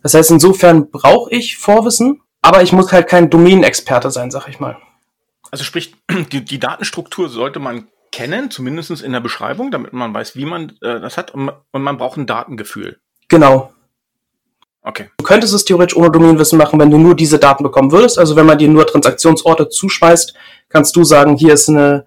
Das 0.01 0.15
heißt, 0.15 0.31
insofern 0.31 0.89
brauche 0.89 1.29
ich 1.31 1.57
Vorwissen, 1.57 2.21
aber 2.41 2.63
ich 2.63 2.71
muss 2.71 2.91
halt 2.91 3.07
kein 3.07 3.29
Domänenexperte 3.29 4.09
sein, 4.09 4.31
sag 4.31 4.47
ich 4.47 4.59
mal. 4.59 4.77
Also 5.51 5.63
sprich, 5.63 5.95
die, 6.31 6.43
die 6.43 6.59
Datenstruktur 6.59 7.29
sollte 7.29 7.59
man 7.59 7.87
kennen, 8.11 8.49
zumindest 8.49 9.01
in 9.01 9.11
der 9.11 9.19
Beschreibung, 9.19 9.71
damit 9.71 9.93
man 9.93 10.13
weiß, 10.13 10.35
wie 10.35 10.45
man 10.45 10.71
äh, 10.81 10.99
das 10.99 11.17
hat 11.17 11.33
und, 11.33 11.51
und 11.71 11.81
man 11.81 11.97
braucht 11.97 12.17
ein 12.17 12.25
Datengefühl. 12.25 12.99
Genau. 13.27 13.71
Okay. 14.81 15.09
Du 15.17 15.25
könntest 15.25 15.53
es 15.53 15.65
theoretisch 15.65 15.97
ohne 15.97 16.09
Domänenwissen 16.09 16.57
machen, 16.57 16.79
wenn 16.79 16.89
du 16.89 16.97
nur 16.97 17.15
diese 17.15 17.37
Daten 17.37 17.63
bekommen 17.63 17.91
würdest. 17.91 18.17
Also 18.17 18.35
wenn 18.35 18.45
man 18.45 18.57
dir 18.57 18.69
nur 18.69 18.87
Transaktionsorte 18.87 19.69
zuschmeißt, 19.69 20.33
kannst 20.69 20.95
du 20.95 21.03
sagen, 21.03 21.35
hier 21.35 21.53
ist 21.53 21.69
eine, 21.69 22.05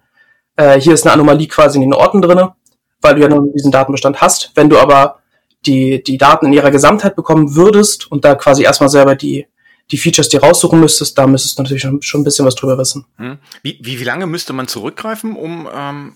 äh, 0.55 0.79
hier 0.79 0.93
ist 0.93 1.05
eine 1.05 1.13
Anomalie 1.13 1.47
quasi 1.47 1.77
in 1.77 1.83
den 1.83 1.93
Orten 1.93 2.21
drinne, 2.21 2.55
weil 3.01 3.15
du 3.15 3.21
ja 3.21 3.29
nur 3.29 3.47
diesen 3.53 3.71
Datenbestand 3.71 4.21
hast. 4.21 4.51
Wenn 4.55 4.69
du 4.69 4.79
aber 4.79 5.19
die, 5.65 6.03
die 6.03 6.17
Daten 6.17 6.47
in 6.47 6.53
ihrer 6.53 6.71
Gesamtheit 6.71 7.15
bekommen 7.15 7.55
würdest 7.55 8.11
und 8.11 8.25
da 8.25 8.35
quasi 8.35 8.63
erstmal 8.63 8.89
selber 8.89 9.15
die, 9.15 9.47
die 9.93 9.99
Features 9.99 10.27
dir 10.27 10.41
raussuchen 10.41 10.79
müsstest, 10.79 11.17
da 11.17 11.27
müsstest 11.27 11.57
du 11.57 11.61
natürlich 11.61 11.83
schon, 11.83 12.01
schon 12.01 12.21
ein 12.21 12.23
bisschen 12.23 12.45
was 12.45 12.55
drüber 12.55 12.77
wissen. 12.79 13.05
Hm. 13.17 13.37
Wie, 13.61 13.79
wie, 13.81 13.99
wie 13.99 14.03
lange 14.03 14.25
müsste 14.25 14.51
man 14.51 14.67
zurückgreifen, 14.67 15.35
um 15.35 15.69
ähm, 15.71 16.13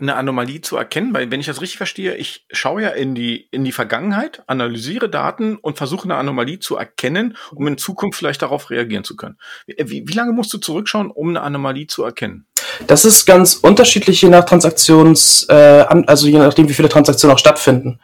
eine 0.00 0.16
Anomalie 0.16 0.62
zu 0.62 0.76
erkennen? 0.76 1.14
Weil, 1.14 1.30
wenn 1.30 1.38
ich 1.38 1.46
das 1.46 1.60
richtig 1.60 1.76
verstehe, 1.76 2.16
ich 2.16 2.44
schaue 2.50 2.82
ja 2.82 2.88
in 2.88 3.14
die, 3.14 3.46
in 3.52 3.64
die 3.64 3.70
Vergangenheit, 3.70 4.42
analysiere 4.48 5.08
Daten 5.08 5.54
und 5.56 5.78
versuche 5.78 6.04
eine 6.04 6.16
Anomalie 6.16 6.58
zu 6.58 6.76
erkennen, 6.76 7.36
um 7.52 7.68
in 7.68 7.78
Zukunft 7.78 8.18
vielleicht 8.18 8.42
darauf 8.42 8.70
reagieren 8.70 9.04
zu 9.04 9.14
können. 9.14 9.38
Wie, 9.68 10.08
wie 10.08 10.12
lange 10.12 10.32
musst 10.32 10.52
du 10.52 10.58
zurückschauen, 10.58 11.12
um 11.12 11.28
eine 11.28 11.42
Anomalie 11.42 11.86
zu 11.86 12.02
erkennen? 12.02 12.46
Das 12.88 13.04
ist 13.04 13.26
ganz 13.26 13.54
unterschiedlich 13.54 14.20
je 14.20 14.28
nach 14.28 14.44
Transaktions, 14.44 15.46
äh, 15.48 15.84
also 16.08 16.26
je 16.26 16.38
nachdem, 16.38 16.68
wie 16.68 16.74
viele 16.74 16.88
Transaktionen 16.88 17.36
auch 17.36 17.38
stattfinden. 17.38 18.00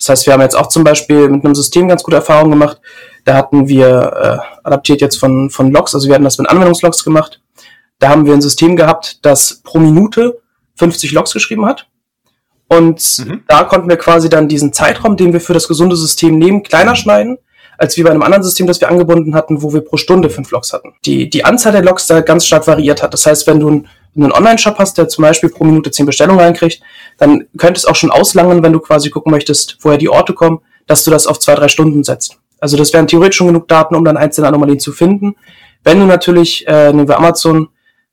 Das 0.00 0.08
heißt, 0.08 0.26
wir 0.26 0.32
haben 0.32 0.40
jetzt 0.40 0.56
auch 0.56 0.68
zum 0.68 0.82
Beispiel 0.82 1.28
mit 1.28 1.44
einem 1.44 1.54
System 1.54 1.86
ganz 1.86 2.02
gute 2.02 2.16
Erfahrungen 2.16 2.52
gemacht. 2.52 2.80
Da 3.26 3.34
hatten 3.34 3.68
wir 3.68 3.86
äh, 3.86 4.58
adaptiert 4.64 5.02
jetzt 5.02 5.16
von, 5.16 5.50
von 5.50 5.70
Logs, 5.70 5.94
also 5.94 6.08
wir 6.08 6.14
hatten 6.14 6.24
das 6.24 6.38
mit 6.38 6.48
Anwendungslogs 6.48 7.04
gemacht. 7.04 7.42
Da 7.98 8.08
haben 8.08 8.24
wir 8.24 8.32
ein 8.32 8.40
System 8.40 8.76
gehabt, 8.76 9.18
das 9.26 9.60
pro 9.62 9.78
Minute 9.78 10.40
50 10.76 11.12
Logs 11.12 11.34
geschrieben 11.34 11.66
hat. 11.66 11.86
Und 12.66 13.18
mhm. 13.18 13.42
da 13.46 13.64
konnten 13.64 13.90
wir 13.90 13.98
quasi 13.98 14.30
dann 14.30 14.48
diesen 14.48 14.72
Zeitraum, 14.72 15.18
den 15.18 15.34
wir 15.34 15.40
für 15.40 15.52
das 15.52 15.68
gesunde 15.68 15.96
System 15.96 16.38
nehmen, 16.38 16.62
kleiner 16.62 16.96
schneiden, 16.96 17.36
als 17.80 17.96
wie 17.96 18.02
bei 18.02 18.10
einem 18.10 18.22
anderen 18.22 18.42
System, 18.42 18.66
das 18.66 18.80
wir 18.80 18.90
angebunden 18.90 19.34
hatten, 19.34 19.62
wo 19.62 19.72
wir 19.72 19.80
pro 19.80 19.96
Stunde 19.96 20.28
fünf 20.28 20.50
Logs 20.50 20.72
hatten. 20.72 20.92
Die, 21.06 21.30
die 21.30 21.44
Anzahl 21.44 21.72
der 21.72 21.82
Logs 21.82 22.06
da 22.06 22.20
ganz 22.20 22.46
stark 22.46 22.66
variiert 22.66 23.02
hat. 23.02 23.14
Das 23.14 23.24
heißt, 23.26 23.46
wenn 23.46 23.58
du 23.58 23.70
ein 23.70 23.88
wenn 24.14 24.22
du 24.22 24.34
einen 24.34 24.44
Online-Shop 24.44 24.76
hast, 24.78 24.98
der 24.98 25.08
zum 25.08 25.22
Beispiel 25.22 25.50
pro 25.50 25.62
Minute 25.62 25.92
zehn 25.92 26.04
Bestellungen 26.04 26.40
reinkriegt, 26.40 26.82
dann 27.18 27.46
könnte 27.56 27.78
es 27.78 27.86
auch 27.86 27.94
schon 27.94 28.10
auslangen, 28.10 28.60
wenn 28.60 28.72
du 28.72 28.80
quasi 28.80 29.08
gucken 29.08 29.30
möchtest, 29.30 29.78
woher 29.82 29.98
die 29.98 30.08
Orte 30.08 30.34
kommen, 30.34 30.58
dass 30.88 31.04
du 31.04 31.12
das 31.12 31.28
auf 31.28 31.38
zwei, 31.38 31.54
drei 31.54 31.68
Stunden 31.68 32.02
setzt. 32.02 32.36
Also 32.58 32.76
das 32.76 32.92
wären 32.92 33.06
theoretisch 33.06 33.36
schon 33.36 33.46
genug 33.46 33.68
Daten, 33.68 33.94
um 33.94 34.04
dann 34.04 34.16
einzelne 34.16 34.48
Anomalien 34.48 34.80
zu 34.80 34.90
finden. 34.90 35.36
Wenn 35.84 36.00
du 36.00 36.06
natürlich, 36.06 36.66
äh, 36.66 36.92
nehmen 36.92 37.06
wir 37.06 37.18
Amazon, 37.18 37.68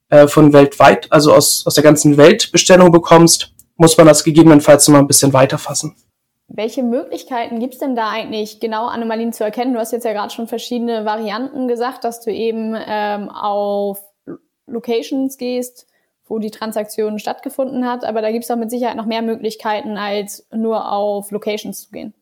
äh, 0.09 0.27
von 0.27 0.53
weltweit, 0.53 1.07
also 1.11 1.33
aus, 1.33 1.63
aus 1.65 1.73
der 1.73 1.83
ganzen 1.83 2.15
Welt 2.15 2.51
Bestellungen 2.51 2.91
bekommst, 2.91 3.53
muss 3.75 3.97
man 3.97 4.05
das 4.05 4.23
gegebenenfalls 4.23 4.87
noch 4.87 4.93
mal 4.93 4.99
ein 4.99 5.07
bisschen 5.07 5.33
weiterfassen. 5.33 5.95
Welche 6.49 6.81
Möglichkeiten 6.81 7.59
gibt 7.59 7.73
es 7.73 7.79
denn 7.79 7.95
da 7.95 8.09
eigentlich, 8.09 8.61
genau 8.61 8.87
Anomalien 8.87 9.33
zu 9.33 9.43
erkennen? 9.43 9.73
Du 9.73 9.79
hast 9.79 9.91
jetzt 9.91 10.05
ja 10.05 10.13
gerade 10.13 10.33
schon 10.33 10.47
verschiedene 10.47 11.03
Varianten 11.03 11.67
gesagt, 11.67 12.05
dass 12.05 12.21
du 12.21 12.31
eben 12.31 12.73
ähm, 12.87 13.29
auf 13.29 13.99
Locations 14.65 15.37
gehst, 15.37 15.87
wo 16.25 16.39
die 16.39 16.51
Transaktion 16.51 17.19
stattgefunden 17.19 17.85
hat. 17.85 18.05
Aber 18.05 18.21
da 18.21 18.31
gibt 18.31 18.45
es 18.45 18.51
auch 18.51 18.55
mit 18.55 18.71
Sicherheit 18.71 18.95
noch 18.95 19.05
mehr 19.05 19.21
Möglichkeiten, 19.21 19.97
als 19.97 20.47
nur 20.51 20.89
auf 20.91 21.31
Locations 21.31 21.81
zu 21.83 21.91
gehen. 21.91 22.13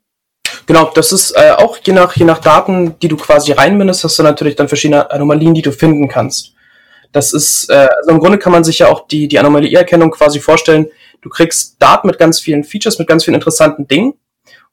Genau, 0.66 0.90
das 0.96 1.12
ist 1.12 1.32
äh, 1.32 1.52
auch 1.52 1.78
je 1.84 1.94
nach, 1.94 2.16
je 2.16 2.26
nach 2.26 2.40
Daten, 2.40 2.98
die 3.00 3.08
du 3.08 3.18
quasi 3.18 3.52
reinbindest, 3.52 4.04
hast 4.04 4.18
du 4.18 4.24
natürlich 4.24 4.56
dann 4.56 4.68
verschiedene 4.68 5.12
Anomalien, 5.12 5.54
die 5.54 5.62
du 5.62 5.72
finden 5.72 6.08
kannst. 6.08 6.54
Das 7.12 7.34
ist, 7.34 7.70
äh, 7.70 7.88
also 7.98 8.10
im 8.10 8.20
Grunde 8.20 8.40
kann 8.40 8.52
man 8.52 8.64
sich 8.64 8.80
ja 8.80 8.88
auch 8.88 9.08
die, 9.08 9.28
die 9.28 9.38
Anomalieerkennung 9.38 10.10
quasi 10.12 10.40
vorstellen. 10.40 10.88
Du 11.26 11.30
kriegst 11.30 11.82
Daten 11.82 12.06
mit 12.06 12.20
ganz 12.20 12.40
vielen 12.40 12.64
Features, 12.64 13.00
mit 13.00 13.08
ganz 13.08 13.24
vielen 13.24 13.34
interessanten 13.34 13.88
Dingen 13.88 14.14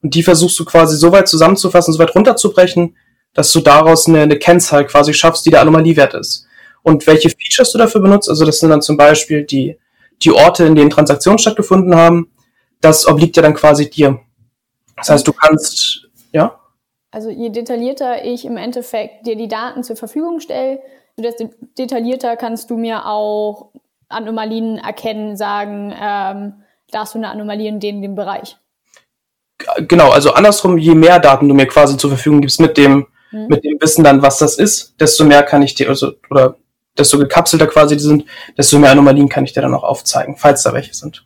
und 0.03 0.13
die 0.13 0.21
versuchst 0.21 0.59
du 0.59 0.65
quasi 0.65 0.95
so 0.95 1.11
weit 1.11 1.27
zusammenzufassen, 1.27 1.91
so 1.91 1.97
weit 1.97 2.13
runterzubrechen, 2.13 2.95
dass 3.33 3.51
du 3.51 3.59
daraus 3.59 4.07
eine, 4.07 4.21
eine 4.21 4.37
Kennzahl 4.37 4.85
quasi 4.85 5.15
schaffst, 5.15 5.47
die 5.47 5.49
der 5.49 5.61
Anomaliewert 5.61 6.13
ist 6.13 6.45
und 6.83 7.07
welche 7.07 7.31
Features 7.31 7.71
du 7.71 7.79
dafür 7.79 8.01
benutzt. 8.01 8.29
Also 8.29 8.45
das 8.45 8.59
sind 8.59 8.69
dann 8.69 8.83
zum 8.83 8.97
Beispiel 8.97 9.43
die, 9.43 9.79
die 10.21 10.31
Orte, 10.31 10.65
in 10.65 10.75
denen 10.75 10.91
Transaktionen 10.91 11.39
stattgefunden 11.39 11.95
haben. 11.95 12.31
Das 12.81 13.07
obliegt 13.07 13.35
ja 13.35 13.41
dann 13.41 13.55
quasi 13.55 13.89
dir. 13.89 14.19
Das 14.95 15.09
heißt, 15.09 15.27
du 15.27 15.33
kannst, 15.33 16.07
ja? 16.33 16.59
Also 17.09 17.31
je 17.31 17.49
detaillierter 17.49 18.23
ich 18.25 18.45
im 18.45 18.57
Endeffekt 18.57 19.25
dir 19.25 19.35
die 19.35 19.47
Daten 19.47 19.81
zur 19.83 19.95
Verfügung 19.95 20.39
stelle, 20.39 20.81
desto 21.17 21.49
detaillierter 21.79 22.37
kannst 22.37 22.69
du 22.69 22.77
mir 22.77 23.07
auch 23.07 23.71
Anomalien 24.13 24.77
erkennen, 24.77 25.37
sagen, 25.37 25.91
ähm, 25.91 26.63
da 26.91 26.99
hast 26.99 27.15
du 27.15 27.19
eine 27.19 27.29
Anomalie 27.29 27.69
in 27.69 27.79
dem, 27.79 28.01
dem 28.01 28.15
Bereich. 28.15 28.57
Genau, 29.87 30.09
also 30.09 30.33
andersrum, 30.33 30.77
je 30.77 30.95
mehr 30.95 31.19
Daten 31.19 31.47
du 31.47 31.55
mir 31.55 31.67
quasi 31.67 31.97
zur 31.97 32.09
Verfügung 32.09 32.41
gibst 32.41 32.59
mit 32.59 32.77
dem, 32.77 33.07
hm. 33.29 33.47
mit 33.47 33.63
dem 33.63 33.77
Wissen 33.79 34.03
dann, 34.03 34.21
was 34.21 34.37
das 34.37 34.57
ist, 34.57 34.99
desto 34.99 35.23
mehr 35.23 35.43
kann 35.43 35.61
ich 35.61 35.73
dir, 35.73 35.89
also, 35.89 36.13
oder 36.29 36.55
desto 36.97 37.17
gekapselter 37.17 37.67
quasi 37.67 37.95
die 37.95 38.03
sind, 38.03 38.25
desto 38.57 38.77
mehr 38.77 38.91
Anomalien 38.91 39.29
kann 39.29 39.45
ich 39.45 39.53
dir 39.53 39.61
dann 39.61 39.73
auch 39.73 39.83
aufzeigen, 39.83 40.35
falls 40.37 40.63
da 40.63 40.73
welche 40.73 40.93
sind. 40.93 41.25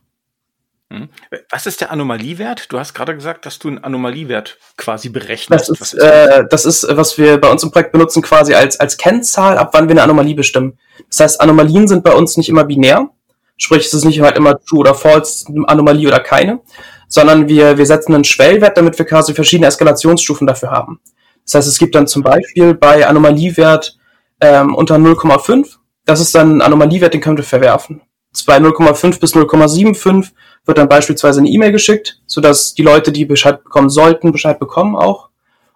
Hm. 1.01 1.09
Was 1.51 1.65
ist 1.65 1.81
der 1.81 1.91
Anomaliewert? 1.91 2.71
Du 2.71 2.79
hast 2.79 2.93
gerade 2.93 3.15
gesagt, 3.15 3.45
dass 3.45 3.59
du 3.59 3.67
einen 3.67 3.83
Anomaliewert 3.83 4.57
quasi 4.77 5.09
berechnest. 5.09 5.69
Das 5.69 5.81
ist, 5.81 5.93
ist 5.93 6.01
äh, 6.01 6.45
das 6.49 6.65
ist, 6.65 6.87
was 6.89 7.17
wir 7.17 7.37
bei 7.37 7.49
uns 7.49 7.63
im 7.63 7.71
Projekt 7.71 7.91
benutzen, 7.91 8.21
quasi 8.21 8.53
als, 8.53 8.79
als 8.79 8.97
Kennzahl, 8.97 9.57
ab 9.57 9.69
wann 9.73 9.87
wir 9.87 9.93
eine 9.93 10.03
Anomalie 10.03 10.35
bestimmen. 10.35 10.77
Das 11.09 11.19
heißt, 11.19 11.41
Anomalien 11.41 11.87
sind 11.87 12.03
bei 12.03 12.13
uns 12.13 12.37
nicht 12.37 12.49
immer 12.49 12.63
binär. 12.63 13.09
Sprich, 13.57 13.85
es 13.85 13.93
ist 13.93 14.05
nicht 14.05 14.21
halt 14.21 14.37
immer 14.37 14.59
true 14.59 14.79
oder 14.79 14.93
false, 14.93 15.47
Anomalie 15.65 16.07
oder 16.07 16.19
keine, 16.19 16.59
sondern 17.07 17.47
wir, 17.47 17.77
wir 17.77 17.85
setzen 17.85 18.13
einen 18.13 18.23
Schwellwert, 18.23 18.77
damit 18.77 18.97
wir 18.97 19.05
quasi 19.05 19.33
verschiedene 19.33 19.67
Eskalationsstufen 19.67 20.45
dafür 20.45 20.69
haben. 20.69 20.99
Das 21.43 21.55
heißt, 21.55 21.67
es 21.67 21.79
gibt 21.79 21.95
dann 21.95 22.07
zum 22.07 22.23
Beispiel 22.23 22.75
bei 22.75 23.07
Anomaliewert 23.07 23.97
ähm, 24.41 24.75
unter 24.75 24.95
0,5. 24.97 25.77
Das 26.05 26.19
ist 26.19 26.35
dann 26.35 26.57
ein 26.57 26.61
Anomaliewert, 26.61 27.13
den 27.13 27.21
können 27.21 27.37
wir 27.37 27.43
verwerfen. 27.43 28.01
Bei 28.45 28.57
0,5 28.57 29.19
bis 29.19 29.33
0,75 29.33 30.31
wird 30.65 30.77
dann 30.77 30.89
beispielsweise 30.89 31.39
eine 31.39 31.49
E-Mail 31.49 31.71
geschickt, 31.71 32.21
sodass 32.25 32.73
die 32.73 32.83
Leute, 32.83 33.11
die 33.11 33.25
Bescheid 33.25 33.63
bekommen 33.63 33.89
sollten, 33.89 34.31
Bescheid 34.31 34.59
bekommen 34.59 34.95
auch. 34.95 35.29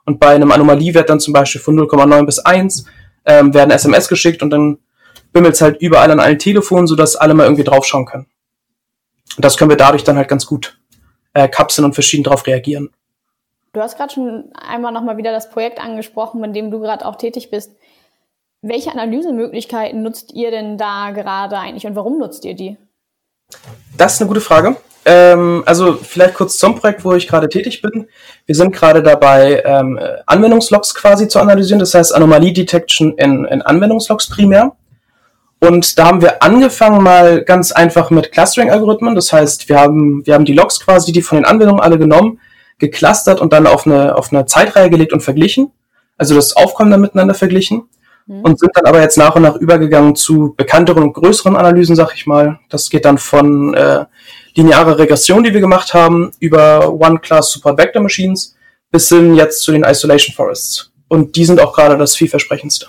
Und 0.05 0.19
bei 0.19 0.29
einem 0.29 0.51
Anomaliewert 0.51 1.09
dann 1.09 1.19
zum 1.19 1.33
Beispiel 1.33 1.61
von 1.61 1.79
0,9 1.79 2.25
bis 2.25 2.39
1 2.39 2.85
ähm, 3.25 3.53
werden 3.53 3.71
SMS 3.71 4.07
geschickt 4.07 4.41
und 4.41 4.49
dann 4.49 4.79
bimmelt 5.31 5.55
es 5.55 5.61
halt 5.61 5.81
überall 5.81 6.11
an 6.11 6.19
allen 6.19 6.39
Telefonen, 6.39 6.87
sodass 6.87 7.15
alle 7.15 7.33
mal 7.33 7.43
irgendwie 7.43 7.63
draufschauen 7.63 8.05
können. 8.05 8.27
Und 9.37 9.45
das 9.45 9.57
können 9.57 9.69
wir 9.69 9.77
dadurch 9.77 10.03
dann 10.03 10.17
halt 10.17 10.27
ganz 10.27 10.45
gut 10.45 10.77
äh, 11.33 11.47
kapseln 11.47 11.85
und 11.85 11.93
verschieden 11.93 12.23
darauf 12.23 12.45
reagieren. 12.47 12.89
Du 13.73 13.79
hast 13.79 13.95
gerade 13.95 14.13
schon 14.13 14.51
einmal 14.53 14.91
nochmal 14.91 15.15
wieder 15.15 15.31
das 15.31 15.49
Projekt 15.49 15.79
angesprochen, 15.79 16.43
in 16.43 16.51
dem 16.51 16.71
du 16.71 16.79
gerade 16.79 17.05
auch 17.05 17.15
tätig 17.15 17.49
bist. 17.49 17.71
Welche 18.63 18.91
Analysemöglichkeiten 18.91 20.03
nutzt 20.03 20.33
ihr 20.33 20.51
denn 20.51 20.77
da 20.77 21.09
gerade 21.11 21.57
eigentlich 21.57 21.87
und 21.87 21.95
warum 21.95 22.19
nutzt 22.19 22.45
ihr 22.45 22.53
die? 22.53 22.77
Das 23.97 24.13
ist 24.13 24.21
eine 24.21 24.27
gute 24.27 24.41
Frage. 24.41 24.75
Ähm, 25.03 25.63
also 25.65 25.95
vielleicht 25.95 26.35
kurz 26.35 26.59
zum 26.59 26.75
Projekt, 26.75 27.03
wo 27.03 27.13
ich 27.13 27.27
gerade 27.27 27.49
tätig 27.49 27.81
bin. 27.81 28.07
Wir 28.45 28.53
sind 28.53 28.71
gerade 28.71 29.01
dabei, 29.01 29.63
ähm, 29.65 29.99
Anwendungslogs 30.27 30.93
quasi 30.93 31.27
zu 31.27 31.39
analysieren, 31.39 31.79
das 31.79 31.95
heißt 31.95 32.13
Anomalie-Detection 32.13 33.17
in, 33.17 33.45
in 33.45 33.63
Anwendungslogs 33.63 34.29
primär. 34.29 34.73
Und 35.59 35.97
da 35.97 36.05
haben 36.05 36.21
wir 36.21 36.43
angefangen 36.43 37.01
mal 37.01 37.43
ganz 37.43 37.71
einfach 37.71 38.11
mit 38.11 38.31
Clustering-Algorithmen. 38.31 39.15
Das 39.15 39.33
heißt, 39.33 39.69
wir 39.69 39.79
haben, 39.79 40.23
wir 40.25 40.35
haben 40.35 40.45
die 40.45 40.53
Logs 40.53 40.79
quasi, 40.79 41.11
die 41.11 41.23
von 41.23 41.37
den 41.37 41.45
Anwendungen 41.45 41.81
alle 41.81 41.97
genommen, 41.97 42.39
geclustert 42.77 43.41
und 43.41 43.53
dann 43.53 43.65
auf 43.65 43.87
eine, 43.87 44.15
auf 44.15 44.31
eine 44.31 44.45
Zeitreihe 44.45 44.91
gelegt 44.91 45.13
und 45.13 45.21
verglichen. 45.21 45.71
Also 46.17 46.35
das 46.35 46.55
Aufkommen 46.55 46.91
dann 46.91 47.01
miteinander 47.01 47.33
verglichen 47.33 47.89
mhm. 48.25 48.41
und 48.41 48.59
sind 48.59 48.71
dann 48.75 48.85
aber 48.85 49.01
jetzt 49.01 49.17
nach 49.17 49.35
und 49.35 49.43
nach 49.43 49.55
übergegangen 49.55 50.15
zu 50.15 50.53
bekannteren 50.55 51.03
und 51.03 51.13
größeren 51.13 51.55
Analysen, 51.55 51.95
sag 51.95 52.13
ich 52.13 52.25
mal. 52.25 52.59
Das 52.69 52.89
geht 52.89 53.05
dann 53.05 53.17
von 53.17 53.73
äh, 53.73 54.05
lineare 54.55 54.97
Regression, 54.97 55.43
die 55.43 55.53
wir 55.53 55.61
gemacht 55.61 55.93
haben, 55.93 56.31
über 56.39 56.91
One-Class 56.91 57.51
Support 57.51 57.77
Vector 57.77 58.01
Machines 58.01 58.55
bis 58.91 59.09
hin 59.09 59.35
jetzt 59.35 59.63
zu 59.63 59.71
den 59.71 59.83
Isolation 59.83 60.35
Forests. 60.35 60.91
Und 61.07 61.35
die 61.35 61.45
sind 61.45 61.59
auch 61.59 61.73
gerade 61.73 61.97
das 61.97 62.15
vielversprechendste. 62.15 62.87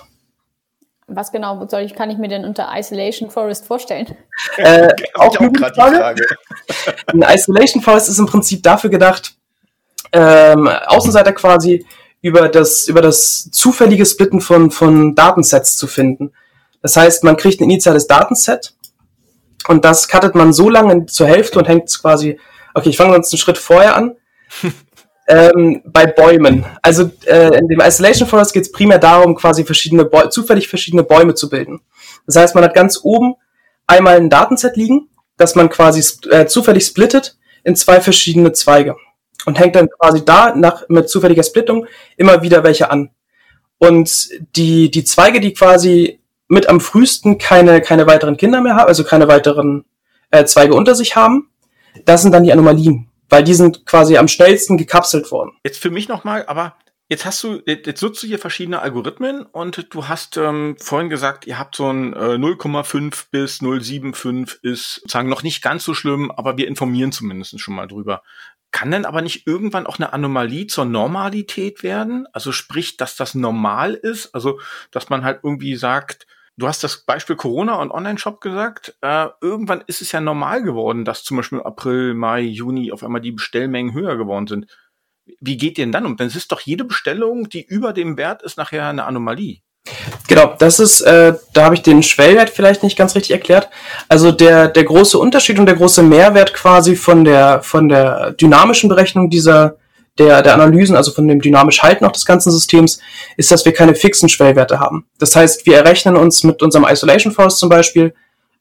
Was 1.07 1.31
genau 1.31 1.67
soll 1.67 1.81
ich, 1.81 1.95
kann 1.95 2.09
ich 2.09 2.17
mir 2.17 2.29
denn 2.29 2.45
unter 2.45 2.69
Isolation 2.73 3.29
Forest 3.29 3.65
vorstellen? 3.65 4.15
Äh, 4.57 4.89
auch, 5.15 5.27
auch 5.27 5.37
eine 5.37 5.47
gute 5.49 5.73
Frage. 5.73 5.97
Frage. 5.97 6.25
Ein 7.07 7.21
Isolation 7.21 7.81
Forest 7.81 8.09
ist 8.09 8.19
im 8.19 8.25
Prinzip 8.25 8.61
dafür 8.61 8.89
gedacht, 8.89 9.35
ähm, 10.11 10.67
Außenseiter 10.67 11.33
quasi 11.33 11.85
über 12.23 12.47
das, 12.47 12.87
über 12.87 13.01
das 13.01 13.51
zufällige 13.51 14.05
Splitten 14.05 14.39
von, 14.39 14.71
von 14.71 15.13
Datensets 15.13 15.75
zu 15.75 15.87
finden. 15.87 16.31
Das 16.81 16.95
heißt, 16.95 17.25
man 17.25 17.35
kriegt 17.35 17.59
ein 17.59 17.65
initiales 17.65 18.07
Datenset 18.07 18.73
und 19.67 19.83
das 19.83 20.07
cuttet 20.07 20.33
man 20.33 20.53
so 20.53 20.69
lange 20.69 21.05
zur 21.05 21.27
Hälfte 21.27 21.59
und 21.59 21.67
hängt 21.67 21.89
es 21.89 22.01
quasi, 22.01 22.39
okay, 22.73 22.89
ich 22.89 22.97
fange 22.97 23.13
uns 23.13 23.31
einen 23.31 23.39
Schritt 23.39 23.57
vorher 23.57 23.97
an. 23.97 24.15
ähm, 25.27 25.81
bei 25.85 26.05
Bäumen. 26.05 26.65
Also 26.81 27.11
äh, 27.25 27.57
in 27.57 27.67
dem 27.67 27.81
Isolation 27.81 28.27
Forest 28.27 28.53
geht 28.53 28.63
es 28.63 28.71
primär 28.71 28.99
darum, 28.99 29.35
quasi 29.35 29.65
verschiedene 29.65 30.05
Bäu 30.05 30.27
zufällig 30.27 30.69
verschiedene 30.69 31.03
Bäume 31.03 31.35
zu 31.35 31.49
bilden. 31.49 31.81
Das 32.25 32.37
heißt, 32.37 32.55
man 32.55 32.63
hat 32.63 32.73
ganz 32.73 33.01
oben 33.03 33.35
einmal 33.85 34.15
ein 34.15 34.29
Datenset 34.29 34.77
liegen, 34.77 35.09
das 35.35 35.55
man 35.55 35.69
quasi 35.69 36.01
äh, 36.29 36.45
zufällig 36.45 36.85
splittet 36.85 37.37
in 37.65 37.75
zwei 37.75 37.99
verschiedene 37.99 38.53
Zweige 38.53 38.95
und 39.45 39.59
hängt 39.59 39.75
dann 39.75 39.89
quasi 39.89 40.23
da 40.23 40.55
nach 40.55 40.87
mit 40.89 41.09
zufälliger 41.09 41.43
Splittung 41.43 41.87
immer 42.17 42.41
wieder 42.41 42.63
welche 42.63 42.89
an. 42.89 43.09
Und 43.77 44.29
die 44.55 44.91
die 44.91 45.03
Zweige, 45.03 45.39
die 45.39 45.53
quasi 45.53 46.19
mit 46.47 46.69
am 46.69 46.79
frühesten 46.79 47.37
keine 47.37 47.81
keine 47.81 48.07
weiteren 48.07 48.37
Kinder 48.37 48.61
mehr 48.61 48.75
haben, 48.75 48.87
also 48.87 49.03
keine 49.03 49.27
weiteren 49.27 49.85
äh, 50.31 50.45
Zweige 50.45 50.73
unter 50.73 50.95
sich 50.95 51.15
haben, 51.15 51.49
das 52.05 52.21
sind 52.21 52.31
dann 52.31 52.43
die 52.43 52.53
Anomalien 52.53 53.09
weil 53.33 53.43
die 53.43 53.55
sind 53.55 53.87
quasi 53.87 54.15
am 54.17 54.27
schnellsten 54.27 54.77
gekapselt 54.77 55.31
worden. 55.31 55.53
Jetzt 55.63 55.79
für 55.79 55.89
mich 55.89 56.07
nochmal, 56.07 56.45
aber 56.45 56.77
Jetzt 57.09 57.25
hast 57.25 57.43
du, 57.43 57.61
jetzt 57.65 58.01
nutzt 58.01 58.23
du 58.23 58.27
hier 58.27 58.39
verschiedene 58.39 58.81
Algorithmen 58.81 59.43
und 59.43 59.93
du 59.93 60.07
hast 60.07 60.37
ähm, 60.37 60.77
vorhin 60.79 61.09
gesagt, 61.09 61.45
ihr 61.45 61.59
habt 61.59 61.75
so 61.75 61.91
ein 61.91 62.13
äh, 62.13 62.37
0,5 62.37 63.25
bis 63.29 63.59
0,75 63.59 64.59
ist 64.63 64.95
sozusagen 64.95 65.29
noch 65.29 65.43
nicht 65.43 65.61
ganz 65.61 65.83
so 65.83 65.93
schlimm, 65.93 66.31
aber 66.31 66.57
wir 66.57 66.67
informieren 66.67 67.11
zumindest 67.11 67.59
schon 67.59 67.75
mal 67.75 67.87
drüber. 67.87 68.23
Kann 68.73 68.91
denn 68.91 69.05
aber 69.05 69.21
nicht 69.21 69.45
irgendwann 69.47 69.85
auch 69.87 69.99
eine 69.99 70.11
Anomalie 70.11 70.67
zur 70.67 70.85
Normalität 70.85 71.83
werden? 71.83 72.27
Also 72.33 72.51
sprich, 72.51 72.97
dass 72.97 73.15
das 73.15 73.35
normal 73.35 73.93
ist? 73.93 74.33
Also, 74.33 74.59
dass 74.91 75.09
man 75.09 75.23
halt 75.23 75.39
irgendwie 75.43 75.75
sagt, 75.75 76.27
Du 76.55 76.67
hast 76.67 76.83
das 76.83 76.97
Beispiel 76.97 77.35
Corona 77.35 77.75
und 77.81 77.89
Online-Shop 77.89 78.39
gesagt. 78.39 78.95
Äh, 79.01 79.27
irgendwann 79.41 79.83
ist 79.87 80.03
es 80.03 80.11
ja 80.11 80.21
normal 80.21 80.61
geworden, 80.61 81.03
dass 81.03 81.23
zum 81.23 81.37
Beispiel 81.37 81.61
April, 81.61 82.13
Mai, 82.13 82.41
Juni 82.41 82.91
auf 82.91 83.03
einmal 83.03 83.21
die 83.21 83.31
Bestellmengen 83.31 83.95
höher 83.95 84.17
geworden 84.17 84.45
sind. 84.45 84.67
Wie 85.39 85.57
geht 85.57 85.79
denn 85.79 85.91
dann 85.91 86.05
um? 86.05 86.15
Dann 86.15 86.27
ist 86.27 86.51
doch 86.51 86.61
jede 86.61 86.83
Bestellung, 86.83 87.49
die 87.49 87.65
über 87.65 87.91
dem 87.91 88.17
Wert 88.17 88.43
ist, 88.43 88.57
nachher 88.57 88.87
eine 88.87 89.05
Anomalie. 89.05 89.61
Genau, 90.27 90.55
das 90.57 90.79
ist, 90.79 91.01
äh, 91.01 91.33
da 91.51 91.65
habe 91.65 91.75
ich 91.75 91.81
den 91.81 92.01
Schwellwert 92.01 92.49
vielleicht 92.49 92.81
nicht 92.81 92.97
ganz 92.97 93.15
richtig 93.15 93.31
erklärt. 93.31 93.69
Also 94.07 94.31
der, 94.31 94.69
der 94.69 94.85
große 94.85 95.17
Unterschied 95.17 95.59
und 95.59 95.65
der 95.65 95.75
große 95.75 96.01
Mehrwert 96.01 96.53
quasi 96.53 96.95
von 96.95 97.25
der, 97.25 97.61
von 97.61 97.89
der 97.89 98.31
dynamischen 98.31 98.89
Berechnung 98.89 99.29
dieser, 99.29 99.75
der, 100.17 100.41
der 100.41 100.53
Analysen, 100.53 100.95
also 100.95 101.11
von 101.11 101.27
dem 101.27 101.41
dynamisch 101.41 101.83
Halten 101.83 102.05
auch 102.05 102.11
des 102.11 102.25
ganzen 102.25 102.51
Systems, 102.51 102.99
ist, 103.35 103.51
dass 103.51 103.65
wir 103.65 103.73
keine 103.73 103.95
fixen 103.95 104.29
Schwellwerte 104.29 104.79
haben. 104.79 105.05
Das 105.19 105.35
heißt, 105.35 105.65
wir 105.65 105.77
errechnen 105.77 106.15
uns 106.15 106.43
mit 106.43 106.61
unserem 106.61 106.85
Isolation 106.85 107.33
Force 107.33 107.59
zum 107.59 107.69
Beispiel 107.69 108.13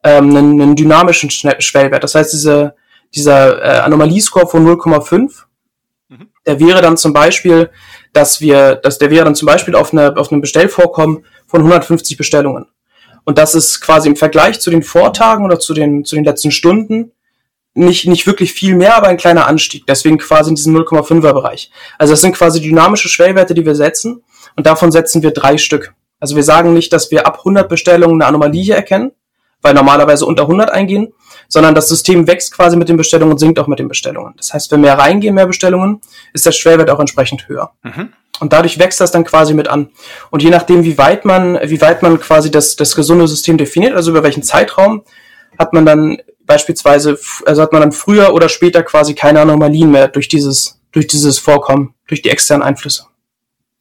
ähm, 0.02 0.30
einen, 0.30 0.60
einen 0.60 0.76
dynamischen 0.76 1.30
Schwellwert. 1.30 2.02
Das 2.02 2.14
heißt, 2.16 2.32
diese, 2.32 2.74
dieser 3.14 3.62
äh, 3.62 3.80
Anomaliescore 3.80 4.48
von 4.48 4.66
0,5, 4.66 5.30
mhm. 6.08 6.28
der 6.44 6.58
wäre 6.58 6.82
dann 6.82 6.96
zum 6.96 7.12
Beispiel, 7.12 7.70
dass 8.12 8.40
wir, 8.40 8.76
dass 8.76 8.98
der 8.98 9.10
wäre 9.10 9.24
dann 9.24 9.34
zum 9.34 9.46
Beispiel 9.46 9.74
auf, 9.74 9.92
eine, 9.92 10.16
auf 10.16 10.30
einem 10.30 10.40
Bestellvorkommen 10.40 11.24
von 11.46 11.60
150 11.60 12.16
Bestellungen. 12.16 12.66
Und 13.24 13.38
das 13.38 13.54
ist 13.54 13.80
quasi 13.80 14.08
im 14.08 14.16
Vergleich 14.16 14.60
zu 14.60 14.70
den 14.70 14.82
Vortagen 14.82 15.44
oder 15.44 15.58
zu 15.58 15.74
den, 15.74 16.04
zu 16.04 16.16
den 16.16 16.24
letzten 16.24 16.50
Stunden 16.50 17.12
nicht, 17.74 18.06
nicht 18.06 18.26
wirklich 18.26 18.52
viel 18.52 18.74
mehr, 18.74 18.96
aber 18.96 19.08
ein 19.08 19.16
kleiner 19.16 19.46
Anstieg. 19.46 19.86
Deswegen 19.86 20.18
quasi 20.18 20.50
in 20.50 20.56
diesem 20.56 20.76
0,5er 20.76 21.32
Bereich. 21.32 21.70
Also 21.98 22.12
das 22.12 22.20
sind 22.20 22.34
quasi 22.34 22.60
dynamische 22.60 23.08
Schwellwerte, 23.08 23.54
die 23.54 23.64
wir 23.64 23.74
setzen. 23.74 24.22
Und 24.56 24.66
davon 24.66 24.92
setzen 24.92 25.22
wir 25.22 25.30
drei 25.30 25.56
Stück. 25.56 25.94
Also 26.20 26.36
wir 26.36 26.42
sagen 26.42 26.74
nicht, 26.74 26.92
dass 26.92 27.10
wir 27.10 27.26
ab 27.26 27.38
100 27.38 27.68
Bestellungen 27.68 28.20
eine 28.20 28.28
Anomalie 28.28 28.74
erkennen, 28.74 29.12
weil 29.62 29.74
normalerweise 29.74 30.26
unter 30.26 30.42
100 30.42 30.70
eingehen, 30.70 31.12
sondern 31.48 31.74
das 31.74 31.88
System 31.88 32.26
wächst 32.26 32.52
quasi 32.52 32.76
mit 32.76 32.88
den 32.88 32.96
Bestellungen 32.96 33.32
und 33.32 33.38
sinkt 33.38 33.58
auch 33.58 33.66
mit 33.66 33.78
den 33.78 33.88
Bestellungen. 33.88 34.34
Das 34.36 34.52
heißt, 34.52 34.70
wenn 34.72 34.80
mehr 34.80 34.98
reingehen, 34.98 35.34
mehr 35.34 35.46
Bestellungen, 35.46 36.00
ist 36.32 36.44
der 36.44 36.52
Schwellwert 36.52 36.90
auch 36.90 37.00
entsprechend 37.00 37.48
höher. 37.48 37.72
Mhm. 37.82 38.12
Und 38.40 38.52
dadurch 38.52 38.78
wächst 38.78 39.00
das 39.00 39.12
dann 39.12 39.24
quasi 39.24 39.54
mit 39.54 39.68
an. 39.68 39.90
Und 40.30 40.42
je 40.42 40.50
nachdem, 40.50 40.84
wie 40.84 40.98
weit 40.98 41.24
man, 41.24 41.58
wie 41.62 41.80
weit 41.80 42.02
man 42.02 42.18
quasi 42.18 42.50
das, 42.50 42.76
das 42.76 42.96
gesunde 42.96 43.28
System 43.28 43.56
definiert, 43.56 43.94
also 43.94 44.10
über 44.10 44.22
welchen 44.22 44.42
Zeitraum, 44.42 45.04
hat 45.58 45.72
man 45.72 45.86
dann 45.86 46.18
beispielsweise, 46.44 47.18
also 47.46 47.62
hat 47.62 47.72
man 47.72 47.82
dann 47.82 47.92
früher 47.92 48.34
oder 48.34 48.48
später 48.48 48.82
quasi 48.82 49.14
keine 49.14 49.40
Anomalien 49.40 49.90
mehr 49.90 50.08
durch 50.08 50.28
dieses, 50.28 50.80
durch 50.90 51.06
dieses 51.06 51.38
Vorkommen, 51.38 51.94
durch 52.08 52.22
die 52.22 52.30
externen 52.30 52.62
Einflüsse. 52.62 53.06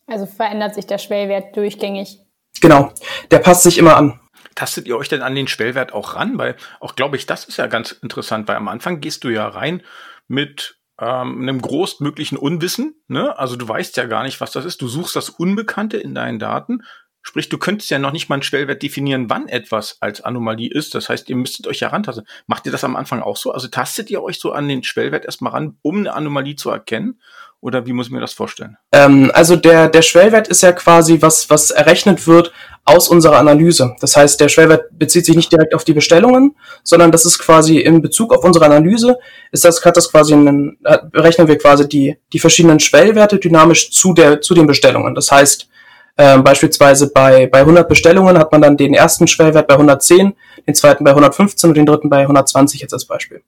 Also 0.07 0.25
verändert 0.25 0.75
sich 0.75 0.85
der 0.85 0.97
Schwellwert 0.97 1.55
durchgängig. 1.55 2.19
Genau, 2.59 2.91
der 3.31 3.39
passt 3.39 3.63
sich 3.63 3.77
immer 3.77 3.95
an. 3.95 4.19
Tastet 4.55 4.87
ihr 4.87 4.97
euch 4.97 5.09
denn 5.09 5.21
an 5.21 5.35
den 5.35 5.47
Schwellwert 5.47 5.93
auch 5.93 6.15
ran? 6.15 6.37
Weil 6.37 6.55
auch, 6.79 6.95
glaube 6.95 7.15
ich, 7.15 7.25
das 7.25 7.45
ist 7.45 7.57
ja 7.57 7.67
ganz 7.67 7.91
interessant, 7.91 8.47
weil 8.47 8.57
am 8.57 8.67
Anfang 8.67 8.99
gehst 8.99 9.23
du 9.23 9.29
ja 9.29 9.47
rein 9.47 9.81
mit 10.27 10.77
ähm, 10.99 11.41
einem 11.41 11.61
großmöglichen 11.61 12.37
Unwissen. 12.37 12.95
Ne? 13.07 13.37
Also 13.37 13.55
du 13.55 13.67
weißt 13.67 13.97
ja 13.97 14.05
gar 14.05 14.23
nicht, 14.23 14.41
was 14.41 14.51
das 14.51 14.65
ist. 14.65 14.81
Du 14.81 14.87
suchst 14.87 15.15
das 15.15 15.29
Unbekannte 15.29 15.97
in 15.97 16.15
deinen 16.15 16.39
Daten 16.39 16.83
Sprich, 17.23 17.49
du 17.49 17.57
könntest 17.57 17.91
ja 17.91 17.99
noch 17.99 18.11
nicht 18.11 18.29
mal 18.29 18.35
einen 18.35 18.43
Schwellwert 18.43 18.81
definieren, 18.81 19.29
wann 19.29 19.47
etwas 19.47 19.97
als 19.99 20.21
Anomalie 20.21 20.71
ist. 20.71 20.95
Das 20.95 21.07
heißt, 21.07 21.29
ihr 21.29 21.35
müsstet 21.35 21.67
euch 21.67 21.81
ja 21.81 21.89
rantasten. 21.89 22.25
Macht 22.47 22.65
ihr 22.65 22.71
das 22.71 22.83
am 22.83 22.95
Anfang 22.95 23.21
auch 23.21 23.37
so? 23.37 23.51
Also 23.51 23.67
tastet 23.67 24.09
ihr 24.09 24.23
euch 24.23 24.39
so 24.39 24.51
an 24.51 24.67
den 24.67 24.83
Schwellwert 24.83 25.25
erstmal 25.25 25.53
ran, 25.53 25.77
um 25.81 25.99
eine 25.99 26.13
Anomalie 26.13 26.55
zu 26.55 26.71
erkennen? 26.71 27.19
Oder 27.61 27.85
wie 27.85 27.93
muss 27.93 28.07
ich 28.07 28.11
mir 28.11 28.19
das 28.19 28.33
vorstellen? 28.33 28.77
Ähm, 28.91 29.31
also 29.35 29.55
der, 29.55 29.87
der 29.87 30.01
Schwellwert 30.01 30.47
ist 30.47 30.63
ja 30.63 30.71
quasi 30.71 31.21
was, 31.21 31.47
was 31.51 31.69
errechnet 31.69 32.25
wird 32.25 32.51
aus 32.85 33.07
unserer 33.07 33.37
Analyse. 33.37 33.95
Das 34.01 34.17
heißt, 34.17 34.41
der 34.41 34.49
Schwellwert 34.49 34.85
bezieht 34.97 35.27
sich 35.27 35.35
nicht 35.35 35.51
direkt 35.51 35.75
auf 35.75 35.83
die 35.83 35.93
Bestellungen, 35.93 36.55
sondern 36.81 37.11
das 37.11 37.27
ist 37.27 37.37
quasi 37.37 37.77
in 37.77 38.01
Bezug 38.01 38.33
auf 38.33 38.43
unsere 38.43 38.65
Analyse, 38.65 39.19
ist 39.51 39.63
das, 39.63 39.85
hat 39.85 39.95
das 39.95 40.09
quasi 40.09 40.33
einen, 40.33 40.79
äh, 40.83 40.97
berechnen 41.11 41.47
wir 41.47 41.59
quasi 41.59 41.87
die, 41.87 42.17
die 42.33 42.39
verschiedenen 42.39 42.79
Schwellwerte 42.79 43.37
dynamisch 43.37 43.91
zu 43.91 44.15
der, 44.15 44.41
zu 44.41 44.55
den 44.55 44.65
Bestellungen. 44.65 45.13
Das 45.13 45.31
heißt, 45.31 45.69
ähm, 46.17 46.43
beispielsweise 46.43 47.11
bei, 47.11 47.47
bei 47.47 47.59
100 47.59 47.87
Bestellungen 47.87 48.37
hat 48.37 48.51
man 48.51 48.61
dann 48.61 48.77
den 48.77 48.93
ersten 48.93 49.27
Schwellwert 49.27 49.67
bei 49.67 49.75
110, 49.75 50.33
den 50.67 50.75
zweiten 50.75 51.03
bei 51.03 51.11
115 51.11 51.69
und 51.69 51.75
den 51.75 51.85
dritten 51.85 52.09
bei 52.09 52.21
120 52.21 52.81
jetzt 52.81 52.93
als 52.93 53.05
Beispiel. 53.05 53.41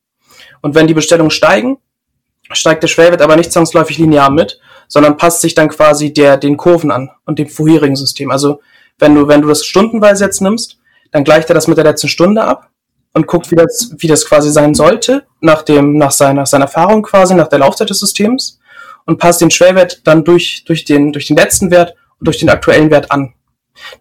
Und 0.62 0.76
wenn 0.76 0.88
die 0.88 0.94
Bestellungen 0.94 1.32
steigen, 1.32 1.78
steigt 2.52 2.84
der 2.84 2.88
Schwellwert 2.88 3.22
aber 3.22 3.36
nicht 3.36 3.52
zwangsläufig 3.52 3.98
linear 3.98 4.30
mit, 4.30 4.60
sondern 4.88 5.18
passt 5.18 5.42
sich 5.42 5.56
dann 5.56 5.70
quasi 5.70 6.14
der, 6.14 6.38
den 6.38 6.58
Kurven 6.58 6.92
an 6.92 7.10
und 7.26 7.40
dem 7.40 7.48
vorherigen 7.48 7.96
System. 7.96 8.32
Also 8.32 8.62
wenn 9.00 9.16
du, 9.16 9.28
wenn 9.28 9.42
du 9.42 9.48
das 9.48 9.66
stundenweise 9.66 10.26
jetzt 10.26 10.42
nimmst, 10.42 10.78
dann 11.12 11.24
gleicht 11.24 11.50
er 11.50 11.56
das 11.56 11.68
mit 11.68 11.78
der 11.78 11.86
letzten 11.86 12.08
Stunde 12.08 12.44
ab 12.44 12.70
und 13.14 13.28
guckt, 13.28 13.52
wie 13.52 13.56
das, 13.56 13.94
wie 13.98 14.08
das 14.08 14.26
quasi 14.26 14.52
sein 14.52 14.74
sollte, 14.74 15.26
nach 15.42 15.62
dem, 15.62 15.98
nach 15.98 16.12
seiner, 16.12 16.46
seiner 16.46 16.66
Erfahrung 16.66 17.04
quasi, 17.04 17.36
nach 17.36 17.48
der 17.48 17.60
Laufzeit 17.60 17.90
des 17.90 18.00
Systems 18.00 18.60
und 19.06 19.20
passt 19.20 19.42
den 19.42 19.52
Schwellwert 19.52 20.06
dann 20.08 20.24
durch, 20.24 20.64
durch 20.66 20.86
den, 20.86 21.12
durch 21.12 21.28
den 21.28 21.38
letzten 21.38 21.72
Wert 21.72 21.96
durch 22.24 22.40
den 22.40 22.50
aktuellen 22.50 22.92
Wert 22.92 23.12
an. 23.12 23.34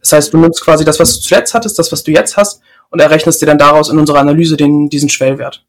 Das 0.01 0.13
heißt, 0.13 0.33
du 0.33 0.39
nimmst 0.39 0.63
quasi 0.63 0.85
das, 0.85 1.01
was 1.01 1.15
du 1.15 1.21
zuletzt 1.21 1.55
hattest, 1.55 1.79
das, 1.79 1.93
was 1.93 2.03
du 2.05 2.11
jetzt 2.11 2.37
hast, 2.37 2.61
und 2.91 3.01
errechnest 3.01 3.41
dir 3.41 3.47
dann 3.47 3.59
daraus 3.59 3.89
in 3.89 3.99
unserer 3.99 4.19
Analyse 4.19 4.57
den, 4.57 4.89
diesen 4.89 5.09
Schwellwert. 5.09 5.65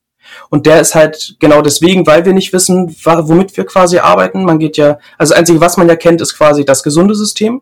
Und 0.50 0.66
der 0.66 0.82
ist 0.82 0.96
halt 0.96 1.36
genau 1.39 1.62
deswegen, 1.62 2.06
weil 2.06 2.26
wir 2.26 2.34
nicht 2.34 2.54
wissen, 2.54 2.96
womit 3.04 3.56
wir 3.56 3.66
quasi 3.66 4.00
arbeiten. 4.00 4.44
Man 4.44 4.60
geht 4.60 4.78
ja, 4.78 5.00
also 5.18 5.32
das 5.32 5.39
Einzige, 5.39 5.62
was 5.62 5.78
man 5.78 5.88
ja 5.88 5.96
kennt, 5.96 6.22
ist 6.22 6.36
quasi 6.36 6.66
das 6.66 6.84
gesunde 6.84 7.16
System. 7.16 7.62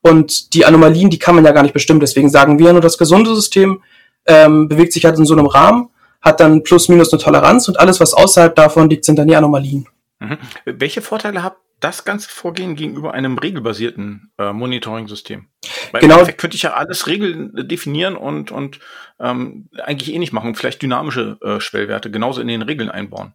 Und 0.00 0.54
die 0.54 0.64
Anomalien, 0.64 1.10
die 1.10 1.18
kann 1.18 1.34
man 1.34 1.44
ja 1.44 1.52
gar 1.52 1.62
nicht 1.62 1.74
bestimmen. 1.74 2.00
Deswegen 2.00 2.30
sagen 2.30 2.58
wir 2.58 2.72
nur, 2.72 2.80
das 2.80 2.98
gesunde 2.98 3.34
System 3.34 3.82
ähm, 4.26 4.68
bewegt 4.68 4.92
sich 4.92 5.04
halt 5.04 5.18
in 5.18 5.26
so 5.26 5.34
einem 5.34 5.46
Rahmen, 5.46 5.90
hat 6.20 6.40
dann 6.40 6.62
plus 6.62 6.88
minus 6.88 7.12
eine 7.12 7.22
Toleranz 7.22 7.68
und 7.68 7.78
alles, 7.80 8.00
was 8.00 8.14
außerhalb 8.14 8.54
davon 8.54 8.88
liegt, 8.90 9.04
sind 9.04 9.18
dann 9.18 9.28
die 9.28 9.36
Anomalien. 9.36 9.86
Mhm. 10.20 10.38
Welche 10.64 11.02
Vorteile 11.02 11.42
habt 11.42 11.60
das 11.80 12.04
ganze 12.04 12.28
Vorgehen 12.28 12.74
gegenüber 12.74 13.14
einem 13.14 13.38
regelbasierten 13.38 14.32
äh, 14.38 14.52
Monitoring-System? 14.52 15.46
Weil 15.92 16.00
genau. 16.00 16.14
im 16.14 16.18
Endeffekt 16.20 16.40
könnte 16.40 16.56
ich 16.56 16.62
ja 16.62 16.74
alles 16.74 17.06
Regeln 17.06 17.56
äh, 17.56 17.64
definieren 17.64 18.16
und, 18.16 18.50
und 18.50 18.80
ähm, 19.20 19.68
eigentlich 19.82 20.14
eh 20.14 20.18
nicht 20.18 20.32
machen, 20.32 20.54
vielleicht 20.54 20.82
dynamische 20.82 21.38
äh, 21.42 21.60
Schwellwerte 21.60 22.10
genauso 22.10 22.40
in 22.40 22.48
den 22.48 22.62
Regeln 22.62 22.90
einbauen. 22.90 23.34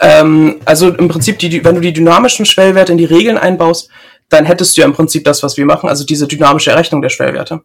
Ähm, 0.00 0.60
also 0.64 0.88
im 0.88 1.08
Prinzip, 1.08 1.38
die, 1.38 1.64
wenn 1.64 1.76
du 1.76 1.80
die 1.80 1.92
dynamischen 1.92 2.46
Schwellwerte 2.46 2.92
in 2.92 2.98
die 2.98 3.04
Regeln 3.04 3.38
einbaust, 3.38 3.90
dann 4.28 4.44
hättest 4.44 4.76
du 4.76 4.80
ja 4.80 4.86
im 4.86 4.94
Prinzip 4.94 5.24
das, 5.24 5.42
was 5.42 5.56
wir 5.56 5.66
machen, 5.66 5.88
also 5.88 6.04
diese 6.04 6.26
dynamische 6.26 6.70
Errechnung 6.70 7.02
der 7.02 7.10
Schwellwerte. 7.10 7.62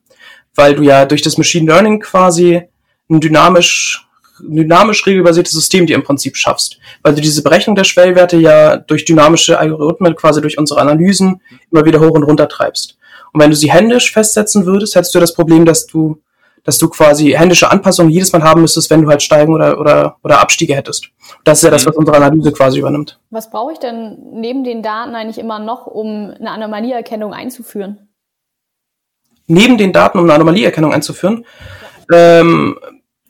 Weil 0.56 0.76
du 0.76 0.84
ja 0.84 1.06
durch 1.06 1.22
das 1.22 1.38
Machine 1.38 1.72
Learning 1.72 2.00
quasi 2.00 2.62
ein 3.10 3.20
dynamisch, 3.20 4.08
dynamisch 4.42 5.06
regelbasiertes 5.06 5.54
System 5.54 5.86
dir 5.86 5.96
im 5.96 6.04
Prinzip 6.04 6.38
schaffst. 6.38 6.80
Weil 7.02 7.16
du 7.16 7.22
diese 7.22 7.44
Berechnung 7.44 7.76
der 7.76 7.84
Schwellwerte 7.84 8.38
ja 8.38 8.78
durch 8.78 9.06
dynamische 9.06 9.60
Algorithmen, 9.60 10.16
quasi 10.16 10.42
durch 10.42 10.58
unsere 10.58 10.82
Analysen, 10.82 11.42
immer 11.72 11.86
wieder 11.86 12.00
hoch 12.00 12.12
und 12.12 12.24
runter 12.24 12.48
treibst. 12.48 12.98
Und 13.32 13.42
wenn 13.42 13.50
du 13.50 13.56
sie 13.56 13.72
händisch 13.72 14.12
festsetzen 14.12 14.66
würdest, 14.66 14.96
hättest 14.96 15.14
du 15.14 15.20
das 15.20 15.34
Problem, 15.34 15.66
dass 15.66 15.86
du 15.86 16.22
dass 16.64 16.78
du 16.78 16.90
quasi 16.90 17.32
händische 17.32 17.72
Anpassungen 17.72 18.12
jedes 18.12 18.34
Mal 18.34 18.44
haben 18.44 18.62
müsstest, 18.62 18.90
wenn 18.90 19.02
du 19.02 19.10
halt 19.10 19.24
Steigen 19.24 19.54
oder, 19.54 19.80
oder, 19.80 20.18
oder 20.24 20.40
Abstiege 20.40 20.76
hättest. 20.76 21.10
Das 21.44 21.60
ist 21.60 21.64
ja 21.64 21.72
das, 21.72 21.86
mhm. 21.86 21.90
was 21.90 21.96
unsere 21.96 22.18
Analyse 22.18 22.52
quasi 22.52 22.80
übernimmt. 22.80 23.20
Was 23.30 23.50
brauche 23.50 23.74
ich 23.74 23.80
denn 23.80 24.18
neben 24.34 24.64
den 24.64 24.84
Daten 24.84 25.16
eigentlich 25.16 25.38
immer 25.38 25.60
noch, 25.60 25.88
um 25.88 26.34
eine 26.38 26.52
Anomalieerkennung 26.52 27.34
einzuführen? 27.34 28.10
Neben 29.48 29.78
den 29.78 29.94
Daten, 29.94 30.20
um 30.20 30.26
eine 30.26 30.34
Anomalieerkennung 30.34 30.94
einzuführen? 30.94 31.46
Ja. 32.12 32.42
Ähm, 32.42 32.78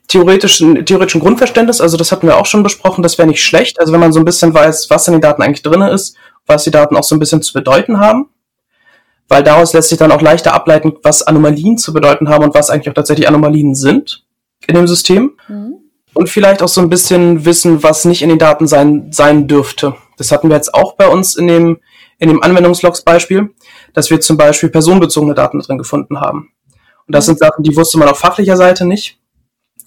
theoretischen, 0.10 0.86
theoretischen 0.86 1.22
Grundverständnis, 1.22 1.80
also 1.80 1.96
das 1.96 2.12
hatten 2.12 2.28
wir 2.28 2.38
auch 2.38 2.46
schon 2.46 2.64
besprochen, 2.64 3.02
das 3.02 3.18
wäre 3.18 3.28
nicht 3.28 3.44
schlecht. 3.44 3.80
Also 3.80 3.94
wenn 3.94 4.02
man 4.02 4.12
so 4.12 4.20
ein 4.20 4.26
bisschen 4.26 4.54
weiß, 4.54 4.90
was 4.90 5.08
in 5.08 5.14
den 5.14 5.22
Daten 5.22 5.42
eigentlich 5.42 5.62
drin 5.62 5.82
ist, 5.82 6.18
was 6.46 6.66
die 6.66 6.72
Daten 6.72 6.98
auch 6.98 7.04
so 7.04 7.16
ein 7.16 7.20
bisschen 7.20 7.42
zu 7.42 7.54
bedeuten 7.54 8.00
haben 8.00 8.30
weil 9.30 9.44
daraus 9.44 9.74
lässt 9.74 9.90
sich 9.90 10.00
dann 10.00 10.12
auch 10.12 10.22
leichter 10.22 10.54
ableiten, 10.54 10.94
was 11.04 11.22
Anomalien 11.22 11.78
zu 11.78 11.94
bedeuten 11.94 12.28
haben 12.28 12.44
und 12.44 12.56
was 12.56 12.70
eigentlich 12.70 12.90
auch 12.90 12.96
tatsächlich 12.96 13.28
Anomalien 13.28 13.76
sind 13.76 14.26
in 14.68 14.76
dem 14.76 14.88
System. 14.88 15.38
Mhm. 15.48 15.76
Und 16.16 16.28
vielleicht 16.28 16.64
auch 16.64 16.68
so 16.68 16.82
ein 16.82 16.90
bisschen 16.90 17.46
wissen, 17.46 17.84
was 17.84 18.04
nicht 18.04 18.24
in 18.24 18.30
den 18.30 18.40
Daten 18.40 18.68
sein, 18.68 19.12
sein 19.14 19.48
dürfte. 19.48 19.96
Das 20.18 20.32
hatten 20.32 20.50
wir 20.50 20.56
jetzt 20.56 20.74
auch 20.74 20.96
bei 20.96 21.08
uns 21.08 21.36
in 21.36 21.48
dem, 21.48 21.80
in 22.18 22.28
dem 22.28 22.42
Anwendungslogs-Beispiel, 22.42 23.52
dass 23.94 24.10
wir 24.10 24.20
zum 24.20 24.36
Beispiel 24.36 24.70
personenbezogene 24.70 25.36
Daten 25.36 25.60
drin 25.60 25.78
gefunden 25.78 26.20
haben. 26.20 26.52
Und 27.06 27.16
das 27.16 27.26
mhm. 27.26 27.34
sind 27.34 27.40
Sachen, 27.40 27.64
die 27.64 27.76
wusste 27.76 28.00
man 28.00 28.10
auf 28.10 28.18
fachlicher 28.18 28.58
Seite 28.58 28.86
nicht. 28.86 29.19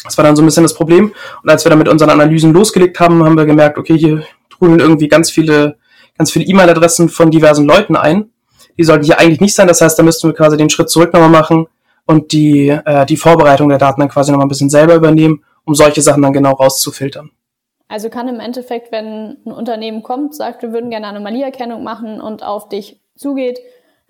Das 0.05 0.17
war 0.19 0.25
dann 0.25 0.37
so 0.37 0.43
ein 0.43 0.47
bisschen 0.47 0.65
das 0.65 0.75
Problem. 0.75 1.13
Und 1.43 1.49
als 1.51 1.65
wir 1.65 1.71
dann 1.71 1.79
mit 1.79 1.89
unseren 1.89 2.11
Analysen 2.11 2.53
losgelegt 2.53 2.99
haben, 3.01 3.25
haben 3.25 3.37
wir 3.37 3.47
gemerkt, 3.47 3.79
okay, 3.79 3.97
hier 3.97 4.25
trudeln 4.51 4.81
irgendwie 4.81 5.09
ganz 5.09 5.31
viele, 5.31 5.77
ganz 6.19 6.33
viele 6.33 6.45
E-Mail-Adressen 6.45 7.09
von 7.09 7.31
diversen 7.31 7.67
Leuten 7.67 7.97
ein 7.97 8.33
die 8.79 8.85
sollten 8.85 9.05
hier 9.05 9.19
eigentlich 9.19 9.41
nicht 9.41 9.55
sein. 9.55 9.69
Das 9.69 9.81
heißt, 9.81 9.99
da 9.99 10.03
müssten 10.03 10.29
wir 10.29 10.35
quasi 10.35 10.57
den 10.57 10.71
Schritt 10.71 10.91
zurück 10.91 11.13
nochmal 11.13 11.29
machen 11.31 11.67
und 12.07 12.33
die, 12.33 12.69
äh, 12.69 13.07
die 13.07 13.17
Vorbereitung 13.17 13.69
der 13.69 13.79
Daten 13.79 14.01
dann 14.01 14.09
quasi 14.09 14.31
nochmal 14.31 14.47
ein 14.47 14.51
bisschen 14.51 14.71
selber 14.71 14.95
übernehmen, 14.95 15.45
um 15.65 15.75
solche 15.75 16.03
Sachen 16.03 16.23
dann 16.23 16.33
genau 16.33 16.53
rauszufiltern. 16.53 17.31
Also 17.89 18.09
kann 18.09 18.29
im 18.29 18.41
Endeffekt, 18.41 18.91
wenn 18.91 19.37
ein 19.45 19.53
Unternehmen 19.53 20.03
kommt, 20.03 20.35
sagt, 20.35 20.63
wir 20.63 20.73
würden 20.73 20.91
gerne 20.91 21.09
Anomalieerkennung 21.09 21.83
machen 21.83 22.21
und 22.21 22.43
auf 22.43 22.69
dich 22.69 23.01
zugeht, 23.15 23.61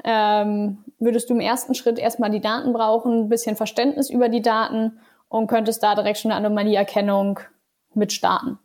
ähm, 0.05 0.79
würdest 0.99 1.29
du 1.29 1.35
im 1.35 1.41
ersten 1.41 1.75
Schritt 1.75 1.99
erstmal 1.99 2.31
die 2.31 2.41
Daten 2.41 2.73
brauchen, 2.73 3.25
ein 3.25 3.29
bisschen 3.29 3.57
Verständnis 3.57 4.09
über 4.09 4.29
die 4.29 4.43
Daten 4.43 5.01
und 5.33 5.47
könntest 5.47 5.83
da 5.83 5.95
direkt 5.95 6.19
schon 6.19 6.31
eine 6.31 6.47
Anomalieerkennung 6.47 7.41
mit 7.95 8.13
starten. 8.13 8.59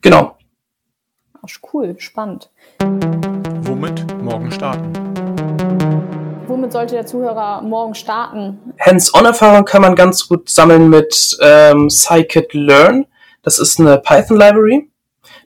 Genau. 0.00 0.36
Ach, 1.42 1.48
cool, 1.72 1.94
spannend. 1.98 2.50
Womit 2.80 4.22
morgen 4.22 4.50
starten? 4.50 4.92
Womit 6.46 6.72
sollte 6.72 6.94
der 6.94 7.04
Zuhörer 7.04 7.60
morgen 7.60 7.94
starten? 7.94 8.72
Hands-on-Erfahrung 8.80 9.66
kann 9.66 9.82
man 9.82 9.94
ganz 9.94 10.26
gut 10.26 10.48
sammeln 10.48 10.88
mit 10.88 11.36
ähm, 11.42 11.90
Scikit-Learn. 11.90 13.06
Das 13.42 13.58
ist 13.58 13.78
eine 13.78 13.98
Python-Library. 13.98 14.90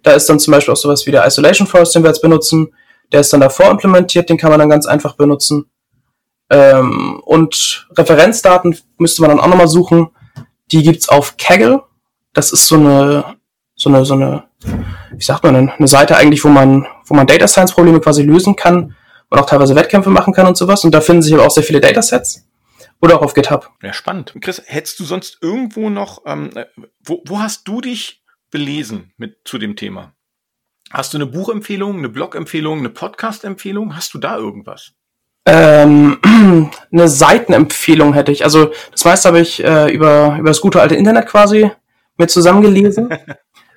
Da 0.04 0.12
ist 0.12 0.28
dann 0.28 0.38
zum 0.38 0.52
Beispiel 0.52 0.72
auch 0.72 0.78
sowas 0.78 1.04
wie 1.04 1.10
der 1.10 1.26
Isolation 1.26 1.66
Forest, 1.66 1.96
den 1.96 2.04
wir 2.04 2.10
jetzt 2.10 2.22
benutzen. 2.22 2.72
Der 3.10 3.20
ist 3.20 3.32
dann 3.32 3.40
davor 3.40 3.72
implementiert, 3.72 4.30
den 4.30 4.38
kann 4.38 4.50
man 4.50 4.60
dann 4.60 4.70
ganz 4.70 4.86
einfach 4.86 5.16
benutzen. 5.16 5.68
Ähm, 6.48 7.20
und 7.24 7.88
Referenzdaten 7.98 8.78
müsste 8.98 9.22
man 9.22 9.30
dann 9.30 9.40
auch 9.40 9.48
nochmal 9.48 9.68
suchen. 9.68 10.10
Die 10.72 10.82
gibt's 10.82 11.08
auf 11.08 11.36
Kaggle. 11.36 11.82
Das 12.32 12.52
ist 12.52 12.66
so 12.66 12.76
eine, 12.76 13.36
so 13.74 13.88
eine, 13.88 14.04
so 14.04 14.14
eine, 14.14 14.44
wie 15.12 15.24
sagt 15.24 15.44
man 15.44 15.54
denn, 15.54 15.70
eine 15.70 15.88
Seite 15.88 16.16
eigentlich, 16.16 16.44
wo 16.44 16.48
man, 16.48 16.86
wo 17.06 17.14
man 17.14 17.26
Data 17.26 17.48
Science 17.48 17.72
Probleme 17.72 18.00
quasi 18.00 18.22
lösen 18.22 18.56
kann 18.56 18.94
und 19.28 19.38
auch 19.38 19.46
teilweise 19.46 19.74
Wettkämpfe 19.74 20.10
machen 20.10 20.32
kann 20.32 20.46
und 20.46 20.56
sowas. 20.56 20.84
Und 20.84 20.92
da 20.92 21.00
finden 21.00 21.22
sich 21.22 21.34
aber 21.34 21.46
auch 21.46 21.50
sehr 21.50 21.64
viele 21.64 21.80
Datasets. 21.80 22.46
Oder 23.02 23.16
auch 23.16 23.22
auf 23.22 23.34
GitHub. 23.34 23.70
Ja, 23.82 23.92
spannend. 23.92 24.34
Chris, 24.40 24.62
hättest 24.66 25.00
du 25.00 25.04
sonst 25.04 25.38
irgendwo 25.40 25.88
noch, 25.88 26.22
ähm, 26.26 26.50
äh, 26.54 26.66
wo, 27.02 27.22
wo 27.26 27.40
hast 27.40 27.66
du 27.66 27.80
dich 27.80 28.22
belesen 28.50 29.12
mit 29.16 29.38
zu 29.44 29.58
dem 29.58 29.74
Thema? 29.74 30.14
Hast 30.90 31.14
du 31.14 31.18
eine 31.18 31.26
Buchempfehlung, 31.26 31.98
eine 31.98 32.08
Blogempfehlung, 32.08 32.80
eine 32.80 32.90
Podcast-Empfehlung? 32.90 33.96
Hast 33.96 34.12
du 34.12 34.18
da 34.18 34.36
irgendwas? 34.36 34.92
Ähm, 35.46 36.18
eine 36.92 37.08
Seitenempfehlung 37.08 38.14
hätte 38.14 38.32
ich. 38.32 38.44
Also 38.44 38.72
das 38.92 39.04
meiste 39.04 39.28
habe 39.28 39.40
ich 39.40 39.62
äh, 39.64 39.90
über, 39.92 40.36
über 40.38 40.50
das 40.50 40.60
gute 40.60 40.80
alte 40.80 40.94
Internet 40.94 41.26
quasi 41.26 41.70
mit 42.16 42.30
zusammengelesen. 42.30 43.10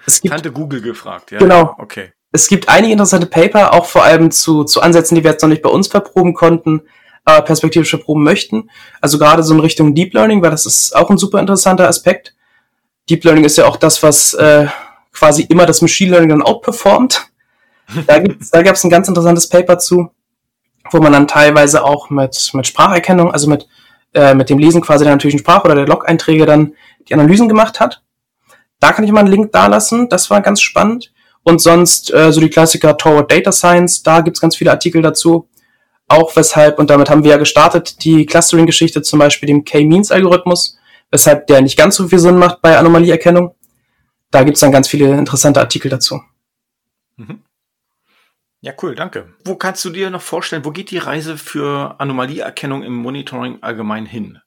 Es 0.06 0.20
gibt, 0.20 0.34
Tante 0.34 0.52
Google 0.52 0.82
gefragt, 0.82 1.32
ja. 1.32 1.38
Genau. 1.38 1.78
Okay 1.78 2.12
es 2.34 2.48
gibt 2.48 2.68
einige 2.68 2.92
interessante 2.92 3.28
Paper, 3.28 3.74
auch 3.74 3.86
vor 3.86 4.04
allem 4.04 4.32
zu, 4.32 4.64
zu 4.64 4.82
Ansätzen, 4.82 5.16
die 5.16 5.24
wir 5.24 5.32
jetzt 5.32 5.44
noch 5.44 5.50
nicht 5.50 5.62
bei 5.62 5.70
uns 5.70 5.88
verproben 5.88 6.34
konnten, 6.34 6.82
äh, 7.26 7.42
perspektivisch 7.44 7.92
verproben 7.92 8.24
möchten. 8.24 8.70
Also 9.02 9.20
gerade 9.20 9.44
so 9.44 9.54
in 9.54 9.60
Richtung 9.60 9.94
Deep 9.94 10.14
Learning, 10.16 10.42
weil 10.42 10.50
das 10.50 10.66
ist 10.66 10.96
auch 10.96 11.12
ein 11.12 11.20
super 11.20 11.40
interessanter 11.40 11.88
Aspekt. 11.88 12.34
Deep 13.08 13.24
Learning 13.24 13.46
ist 13.46 13.58
ja 13.58 13.66
auch 13.66 13.78
das, 13.78 14.02
was 14.02 14.34
äh, 14.34 14.66
quasi 15.14 15.44
immer 15.44 15.68
das 15.68 15.84
Machine 15.84 16.10
Learning 16.10 16.30
dann 16.30 16.42
outperformt. 16.42 17.30
Da, 18.08 18.18
gibt's, 18.18 18.50
da 18.50 18.64
gab 18.64 18.76
es 18.76 18.84
ein 18.86 18.90
ganz 18.90 19.10
interessantes 19.10 19.50
Paper 19.50 19.78
zu, 19.78 20.10
wo 20.94 21.00
man 21.00 21.14
dann 21.14 21.28
teilweise 21.28 21.84
auch 21.84 22.10
mit, 22.10 22.52
mit 22.54 22.68
Spracherkennung, 22.68 23.32
also 23.32 23.50
mit, 23.50 23.68
äh, 24.14 24.34
mit 24.34 24.50
dem 24.50 24.60
Lesen 24.60 24.82
quasi 24.82 25.04
der 25.04 25.14
natürlichen 25.14 25.40
Sprache 25.40 25.66
oder 25.66 25.76
der 25.76 25.88
Log-Einträge 25.88 26.46
dann 26.46 26.74
die 27.08 27.14
Analysen 27.14 27.50
gemacht 27.50 27.80
hat. 27.80 28.02
Da 28.80 28.92
kann 28.92 29.06
ich 29.06 29.12
mal 29.12 29.22
einen 29.22 29.32
Link 29.32 29.52
da 29.52 29.68
lassen, 29.68 30.10
das 30.10 30.30
war 30.30 30.42
ganz 30.42 30.62
spannend. 30.62 31.12
Und 31.44 31.60
sonst 31.60 32.14
äh, 32.14 32.32
so 32.32 32.40
die 32.40 32.50
Klassiker 32.50 32.98
Toward 32.98 33.32
Data 33.32 33.52
Science, 33.52 34.02
da 34.04 34.22
gibt's 34.22 34.40
ganz 34.40 34.56
viele 34.56 34.72
Artikel 34.72 35.02
dazu. 35.02 35.50
Auch 36.08 36.36
weshalb, 36.36 36.80
und 36.80 36.90
damit 36.90 37.10
haben 37.10 37.24
wir 37.24 37.32
ja 37.32 37.38
gestartet, 37.38 38.04
die 38.04 38.26
Clustering-Geschichte 38.26 39.02
zum 39.02 39.20
Beispiel 39.20 39.48
dem 39.48 39.64
K-Means-Algorithmus, 39.64 40.78
weshalb 41.12 41.48
der 41.48 41.62
nicht 41.62 41.78
ganz 41.78 41.96
so 41.96 42.08
viel 42.08 42.20
Sinn 42.20 42.38
macht 42.38 42.62
bei 42.62 42.78
Anomalieerkennung. 42.78 43.56
Da 44.32 44.44
gibt's 44.44 44.62
dann 44.62 44.72
ganz 44.72 44.88
viele 44.88 45.16
interessante 45.18 45.60
Artikel 45.60 45.90
dazu. 45.90 46.22
Mhm. 47.18 47.43
Ja, 48.64 48.72
cool, 48.82 48.96
danke. 48.96 49.28
Wo 49.44 49.58
kannst 49.58 49.84
du 49.84 49.90
dir 49.90 50.10
noch 50.10 50.22
vorstellen, 50.22 50.64
wo 50.64 50.72
geht 50.72 50.90
die 50.90 50.98
Reise 50.98 51.38
für 51.38 52.00
Anomalieerkennung 52.00 52.82
im 52.82 52.96
Monitoring 52.96 53.58
allgemein 53.60 54.06
hin? 54.06 54.40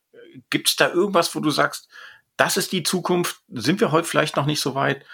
Gibt's 0.48 0.74
da 0.74 0.88
irgendwas, 0.88 1.34
wo 1.34 1.40
du 1.40 1.50
sagst, 1.50 1.90
das 2.38 2.56
ist 2.56 2.72
die 2.72 2.82
Zukunft, 2.82 3.42
sind 3.50 3.78
wir 3.78 3.92
heute 3.92 4.08
vielleicht 4.08 4.36
noch 4.36 4.46
nicht 4.46 4.62
so 4.62 4.74
weit? 4.74 5.04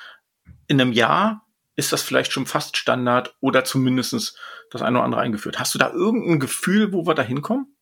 In 0.68 0.80
einem 0.80 0.92
Jahr 0.92 1.44
ist 1.74 1.92
das 1.92 2.02
vielleicht 2.02 2.30
schon 2.30 2.46
fast 2.46 2.76
Standard 2.76 3.34
oder 3.40 3.64
zumindestens 3.64 4.36
das 4.70 4.82
eine 4.82 4.98
oder 4.98 5.04
andere 5.04 5.20
eingeführt. 5.20 5.58
Hast 5.58 5.74
du 5.74 5.80
da 5.80 5.90
irgendein 5.90 6.38
Gefühl, 6.38 6.92
wo 6.92 7.04
wir 7.04 7.14
da 7.14 7.22
hinkommen? 7.22 7.74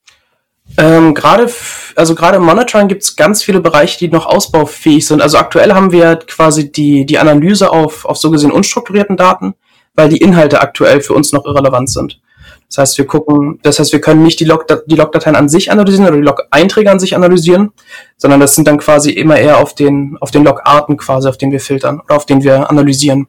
Ähm, 0.79 1.13
gerade, 1.13 1.53
also 1.97 2.15
gerade 2.15 2.39
im 2.39 2.45
Monitoring 2.45 2.89
gibt 2.89 3.03
es 3.03 3.15
ganz 3.15 3.43
viele 3.43 3.61
Bereiche, 3.61 3.99
die 3.99 4.09
noch 4.09 4.25
ausbaufähig 4.25 5.07
sind. 5.07 5.21
Also 5.21 5.37
aktuell 5.37 5.75
haben 5.75 5.93
wir 5.93 6.17
quasi 6.17 6.73
die, 6.73 7.05
die 7.05 7.19
Analyse 7.19 7.71
auf, 7.71 8.07
auf 8.07 8.17
so 8.17 8.31
gesehen 8.31 8.53
unstrukturierten 8.53 9.19
Daten, 9.19 9.55
weil 9.95 10.09
die 10.09 10.19
Inhalte 10.19 10.61
aktuell 10.61 11.01
für 11.01 11.15
uns 11.15 11.33
noch 11.33 11.45
irrelevant 11.45 11.91
sind. 11.91 12.21
Das 12.69 12.79
heißt, 12.79 12.99
wir 12.99 13.07
gucken, 13.07 13.59
das 13.63 13.81
heißt, 13.81 13.93
wir 13.93 14.01
können 14.01 14.23
nicht 14.23 14.39
die, 14.39 14.45
Log, 14.45 14.67
die 14.87 14.95
Logdateien 14.95 15.35
an 15.35 15.49
sich 15.49 15.73
analysieren 15.73 16.07
oder 16.07 16.17
die 16.17 16.23
Log-Einträge 16.23 16.91
an 16.91 17.01
sich 17.01 17.17
analysieren, 17.17 17.73
sondern 18.17 18.39
das 18.39 18.55
sind 18.55 18.69
dann 18.69 18.79
quasi 18.79 19.11
immer 19.11 19.37
eher 19.37 19.59
auf 19.59 19.75
den, 19.75 20.17
auf 20.21 20.31
den 20.31 20.45
Log-Arten 20.45 20.97
quasi, 20.97 21.29
auf 21.29 21.37
denen 21.37 21.51
wir 21.51 21.61
filtern 21.61 22.01
oder 22.01 22.15
auf 22.15 22.27
denen 22.27 22.45
wir 22.45 22.71
analysieren. 22.71 23.27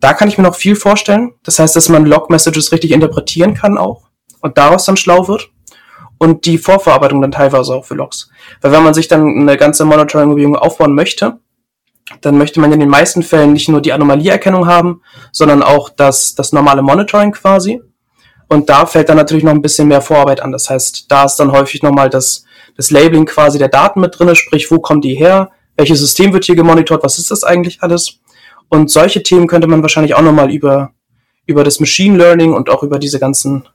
Da 0.00 0.14
kann 0.14 0.28
ich 0.28 0.38
mir 0.38 0.44
noch 0.44 0.54
viel 0.54 0.76
vorstellen. 0.76 1.32
Das 1.42 1.58
heißt, 1.58 1.76
dass 1.76 1.90
man 1.90 2.06
Log-Messages 2.06 2.72
richtig 2.72 2.92
interpretieren 2.92 3.52
kann 3.52 3.76
auch 3.76 4.08
und 4.40 4.56
daraus 4.56 4.86
dann 4.86 4.96
schlau 4.96 5.28
wird. 5.28 5.50
Und 6.16 6.44
die 6.44 6.58
Vorverarbeitung 6.58 7.22
dann 7.22 7.32
teilweise 7.32 7.74
auch 7.74 7.84
für 7.84 7.94
Logs. 7.94 8.30
Weil 8.60 8.72
wenn 8.72 8.82
man 8.82 8.92
sich 8.92 9.08
dann 9.08 9.26
eine 9.26 9.56
ganze 9.56 9.86
Monitoring-Umgebung 9.86 10.56
aufbauen 10.56 10.94
möchte, 10.94 11.38
dann 12.20 12.38
möchte 12.38 12.60
man 12.60 12.72
in 12.72 12.80
den 12.80 12.88
meisten 12.88 13.22
Fällen 13.22 13.52
nicht 13.52 13.68
nur 13.68 13.80
die 13.80 13.92
Anomalieerkennung 13.92 14.66
haben, 14.66 15.02
sondern 15.32 15.62
auch 15.62 15.90
das, 15.90 16.34
das 16.34 16.52
normale 16.52 16.82
Monitoring 16.82 17.32
quasi. 17.32 17.80
Und 18.48 18.68
da 18.68 18.84
fällt 18.86 19.08
dann 19.08 19.16
natürlich 19.16 19.44
noch 19.44 19.52
ein 19.52 19.62
bisschen 19.62 19.88
mehr 19.88 20.02
Vorarbeit 20.02 20.40
an. 20.40 20.50
Das 20.50 20.68
heißt, 20.68 21.06
da 21.08 21.24
ist 21.24 21.36
dann 21.36 21.52
häufig 21.52 21.82
nochmal 21.82 22.10
das, 22.10 22.44
das 22.76 22.90
Labeling 22.90 23.26
quasi 23.26 23.58
der 23.58 23.68
Daten 23.68 24.00
mit 24.00 24.18
drinne, 24.18 24.34
sprich, 24.34 24.70
wo 24.70 24.80
kommen 24.80 25.00
die 25.00 25.14
her? 25.14 25.50
Welches 25.76 26.00
System 26.00 26.32
wird 26.32 26.44
hier 26.44 26.56
gemonitort? 26.56 27.04
Was 27.04 27.18
ist 27.18 27.30
das 27.30 27.44
eigentlich 27.44 27.82
alles? 27.82 28.18
Und 28.68 28.90
solche 28.90 29.22
Themen 29.22 29.46
könnte 29.46 29.68
man 29.68 29.82
wahrscheinlich 29.82 30.14
auch 30.14 30.22
nochmal 30.22 30.50
über, 30.50 30.90
über 31.46 31.62
das 31.62 31.78
Machine 31.78 32.18
Learning 32.18 32.52
und 32.52 32.70
auch 32.70 32.82
über 32.82 32.98
diese 32.98 33.20
ganzen, 33.20 33.68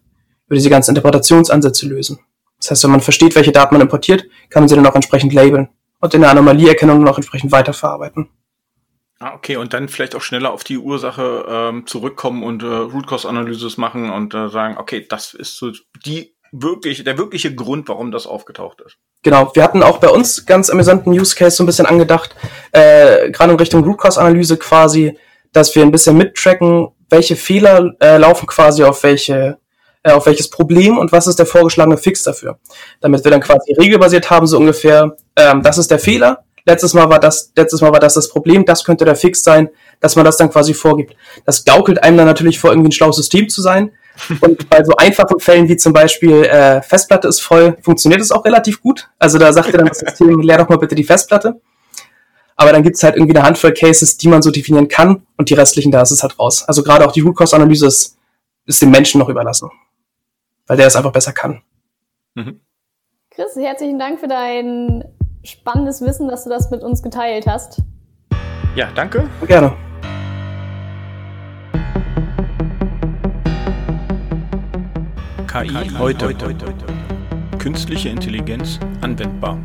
über 0.47 0.55
diese 0.55 0.69
ganzen 0.69 0.91
Interpretationsansätze 0.91 1.87
lösen. 1.87 2.19
Das 2.59 2.71
heißt, 2.71 2.83
wenn 2.83 2.91
man 2.91 3.01
versteht, 3.01 3.35
welche 3.35 3.51
Daten 3.51 3.75
man 3.75 3.81
importiert, 3.81 4.25
kann 4.49 4.63
man 4.63 4.69
sie 4.69 4.75
dann 4.75 4.85
auch 4.85 4.95
entsprechend 4.95 5.33
labeln 5.33 5.69
und 6.05 6.13
in 6.13 6.21
der 6.21 6.31
Anomalieerkennung 6.31 7.03
noch 7.03 7.17
entsprechend 7.17 7.51
weiterverarbeiten. 7.51 8.29
Ah, 9.19 9.33
okay, 9.33 9.55
und 9.57 9.73
dann 9.73 9.87
vielleicht 9.87 10.15
auch 10.15 10.21
schneller 10.21 10.51
auf 10.51 10.63
die 10.63 10.77
Ursache 10.77 11.45
ähm, 11.47 11.87
zurückkommen 11.87 12.43
und 12.43 12.63
äh, 12.63 12.67
Root 12.67 13.07
Cause 13.07 13.27
Analysis 13.27 13.77
machen 13.77 14.09
und 14.09 14.33
äh, 14.33 14.49
sagen, 14.49 14.77
okay, 14.77 15.05
das 15.07 15.33
ist 15.33 15.57
so 15.57 15.71
die 16.05 16.35
wirklich, 16.51 17.03
der 17.03 17.17
wirkliche 17.17 17.53
Grund, 17.55 17.87
warum 17.89 18.11
das 18.11 18.27
aufgetaucht 18.27 18.81
ist. 18.81 18.97
Genau, 19.23 19.51
wir 19.55 19.63
hatten 19.63 19.83
auch 19.83 19.97
bei 19.97 20.09
uns 20.09 20.45
ganz 20.45 20.69
amüsanten 20.69 21.11
Use 21.11 21.35
Case 21.35 21.55
so 21.55 21.63
ein 21.63 21.65
bisschen 21.65 21.85
angedacht, 21.85 22.35
äh, 22.71 23.31
gerade 23.31 23.53
in 23.53 23.59
Richtung 23.59 23.83
Root 23.83 23.99
Cause 23.99 24.21
Analyse 24.21 24.57
quasi, 24.57 25.17
dass 25.53 25.73
wir 25.75 25.81
ein 25.81 25.91
bisschen 25.91 26.17
mittracken, 26.17 26.89
welche 27.09 27.35
Fehler 27.35 27.95
äh, 28.01 28.17
laufen 28.17 28.47
quasi 28.47 28.83
auf 28.83 29.01
welche 29.03 29.57
äh, 30.03 30.11
auf 30.11 30.27
welches 30.27 30.49
Problem 30.49 30.97
und 30.99 31.11
was 31.11 31.25
ist 31.25 31.39
der 31.39 31.47
vorgeschlagene 31.47 31.97
Fix 31.97 32.21
dafür. 32.21 32.59
Damit 33.01 33.23
wir 33.23 33.31
dann 33.31 33.41
quasi 33.41 33.73
regelbasiert 33.73 34.29
haben, 34.29 34.45
so 34.45 34.57
ungefähr, 34.57 35.17
ähm, 35.35 35.61
das 35.61 35.77
ist 35.77 35.91
der 35.91 35.99
Fehler, 35.99 36.45
letztes 36.65 36.93
Mal 36.93 37.09
war 37.09 37.19
das, 37.19 37.51
letztes 37.55 37.81
Mal 37.81 37.91
war 37.91 37.99
das 37.99 38.15
das 38.15 38.29
Problem, 38.29 38.65
das 38.65 38.83
könnte 38.83 39.05
der 39.05 39.15
Fix 39.15 39.43
sein, 39.43 39.69
dass 39.99 40.15
man 40.15 40.25
das 40.25 40.37
dann 40.37 40.49
quasi 40.49 40.73
vorgibt. 40.73 41.15
Das 41.45 41.63
gaukelt 41.63 42.03
einem 42.03 42.17
dann 42.17 42.27
natürlich 42.27 42.59
vor, 42.59 42.71
irgendwie 42.71 42.89
ein 42.89 42.93
schlaues 42.93 43.15
System 43.15 43.47
zu 43.49 43.61
sein. 43.61 43.91
Und 44.41 44.69
bei 44.69 44.83
so 44.83 44.95
einfachen 44.95 45.39
Fällen 45.39 45.67
wie 45.67 45.75
zum 45.75 45.91
Beispiel 45.91 46.43
äh, 46.43 46.81
Festplatte 46.81 47.27
ist 47.27 47.41
voll, 47.41 47.77
funktioniert 47.81 48.21
es 48.21 48.31
auch 48.31 48.45
relativ 48.45 48.81
gut. 48.81 49.09
Also 49.19 49.37
da 49.37 49.51
sagt 49.51 49.67
er 49.67 49.79
dann 49.79 49.87
das 49.87 49.99
System, 49.99 50.39
leer 50.39 50.57
doch 50.57 50.69
mal 50.69 50.77
bitte 50.77 50.95
die 50.95 51.03
Festplatte. 51.03 51.59
Aber 52.55 52.71
dann 52.71 52.83
gibt 52.83 52.95
es 52.95 53.03
halt 53.03 53.17
irgendwie 53.17 53.35
eine 53.35 53.45
Handvoll 53.45 53.73
Cases, 53.73 54.15
die 54.15 54.29
man 54.29 54.41
so 54.41 54.49
definieren 54.49 54.87
kann 54.87 55.27
und 55.37 55.49
die 55.49 55.53
restlichen, 55.53 55.91
da 55.91 56.01
ist 56.01 56.11
es 56.11 56.23
halt 56.23 56.39
raus. 56.39 56.63
Also 56.63 56.81
gerade 56.81 57.05
auch 57.05 57.11
die 57.11 57.19
Root 57.19 57.37
Cause 57.37 57.55
Analyse 57.55 57.87
ist, 57.87 58.17
ist 58.65 58.81
dem 58.81 58.91
Menschen 58.91 59.19
noch 59.19 59.27
überlassen. 59.27 59.69
Weil 60.65 60.77
der 60.77 60.87
es 60.87 60.95
einfach 60.95 61.11
besser 61.11 61.33
kann. 61.33 61.61
Mhm. 62.35 62.61
Chris, 63.29 63.53
herzlichen 63.57 63.99
Dank 63.99 64.21
für 64.21 64.29
dein 64.29 65.03
spannendes 65.45 66.01
Wissen, 66.01 66.27
dass 66.27 66.43
du 66.43 66.49
das 66.49 66.71
mit 66.71 66.83
uns 66.83 67.01
geteilt 67.01 67.47
hast. 67.47 67.81
Ja, 68.75 68.89
danke. 68.93 69.29
Gerne. 69.47 69.73
KI 75.47 75.89
heute. 75.97 76.35
Künstliche 77.59 78.09
Intelligenz 78.09 78.79
anwendbar. 79.01 79.57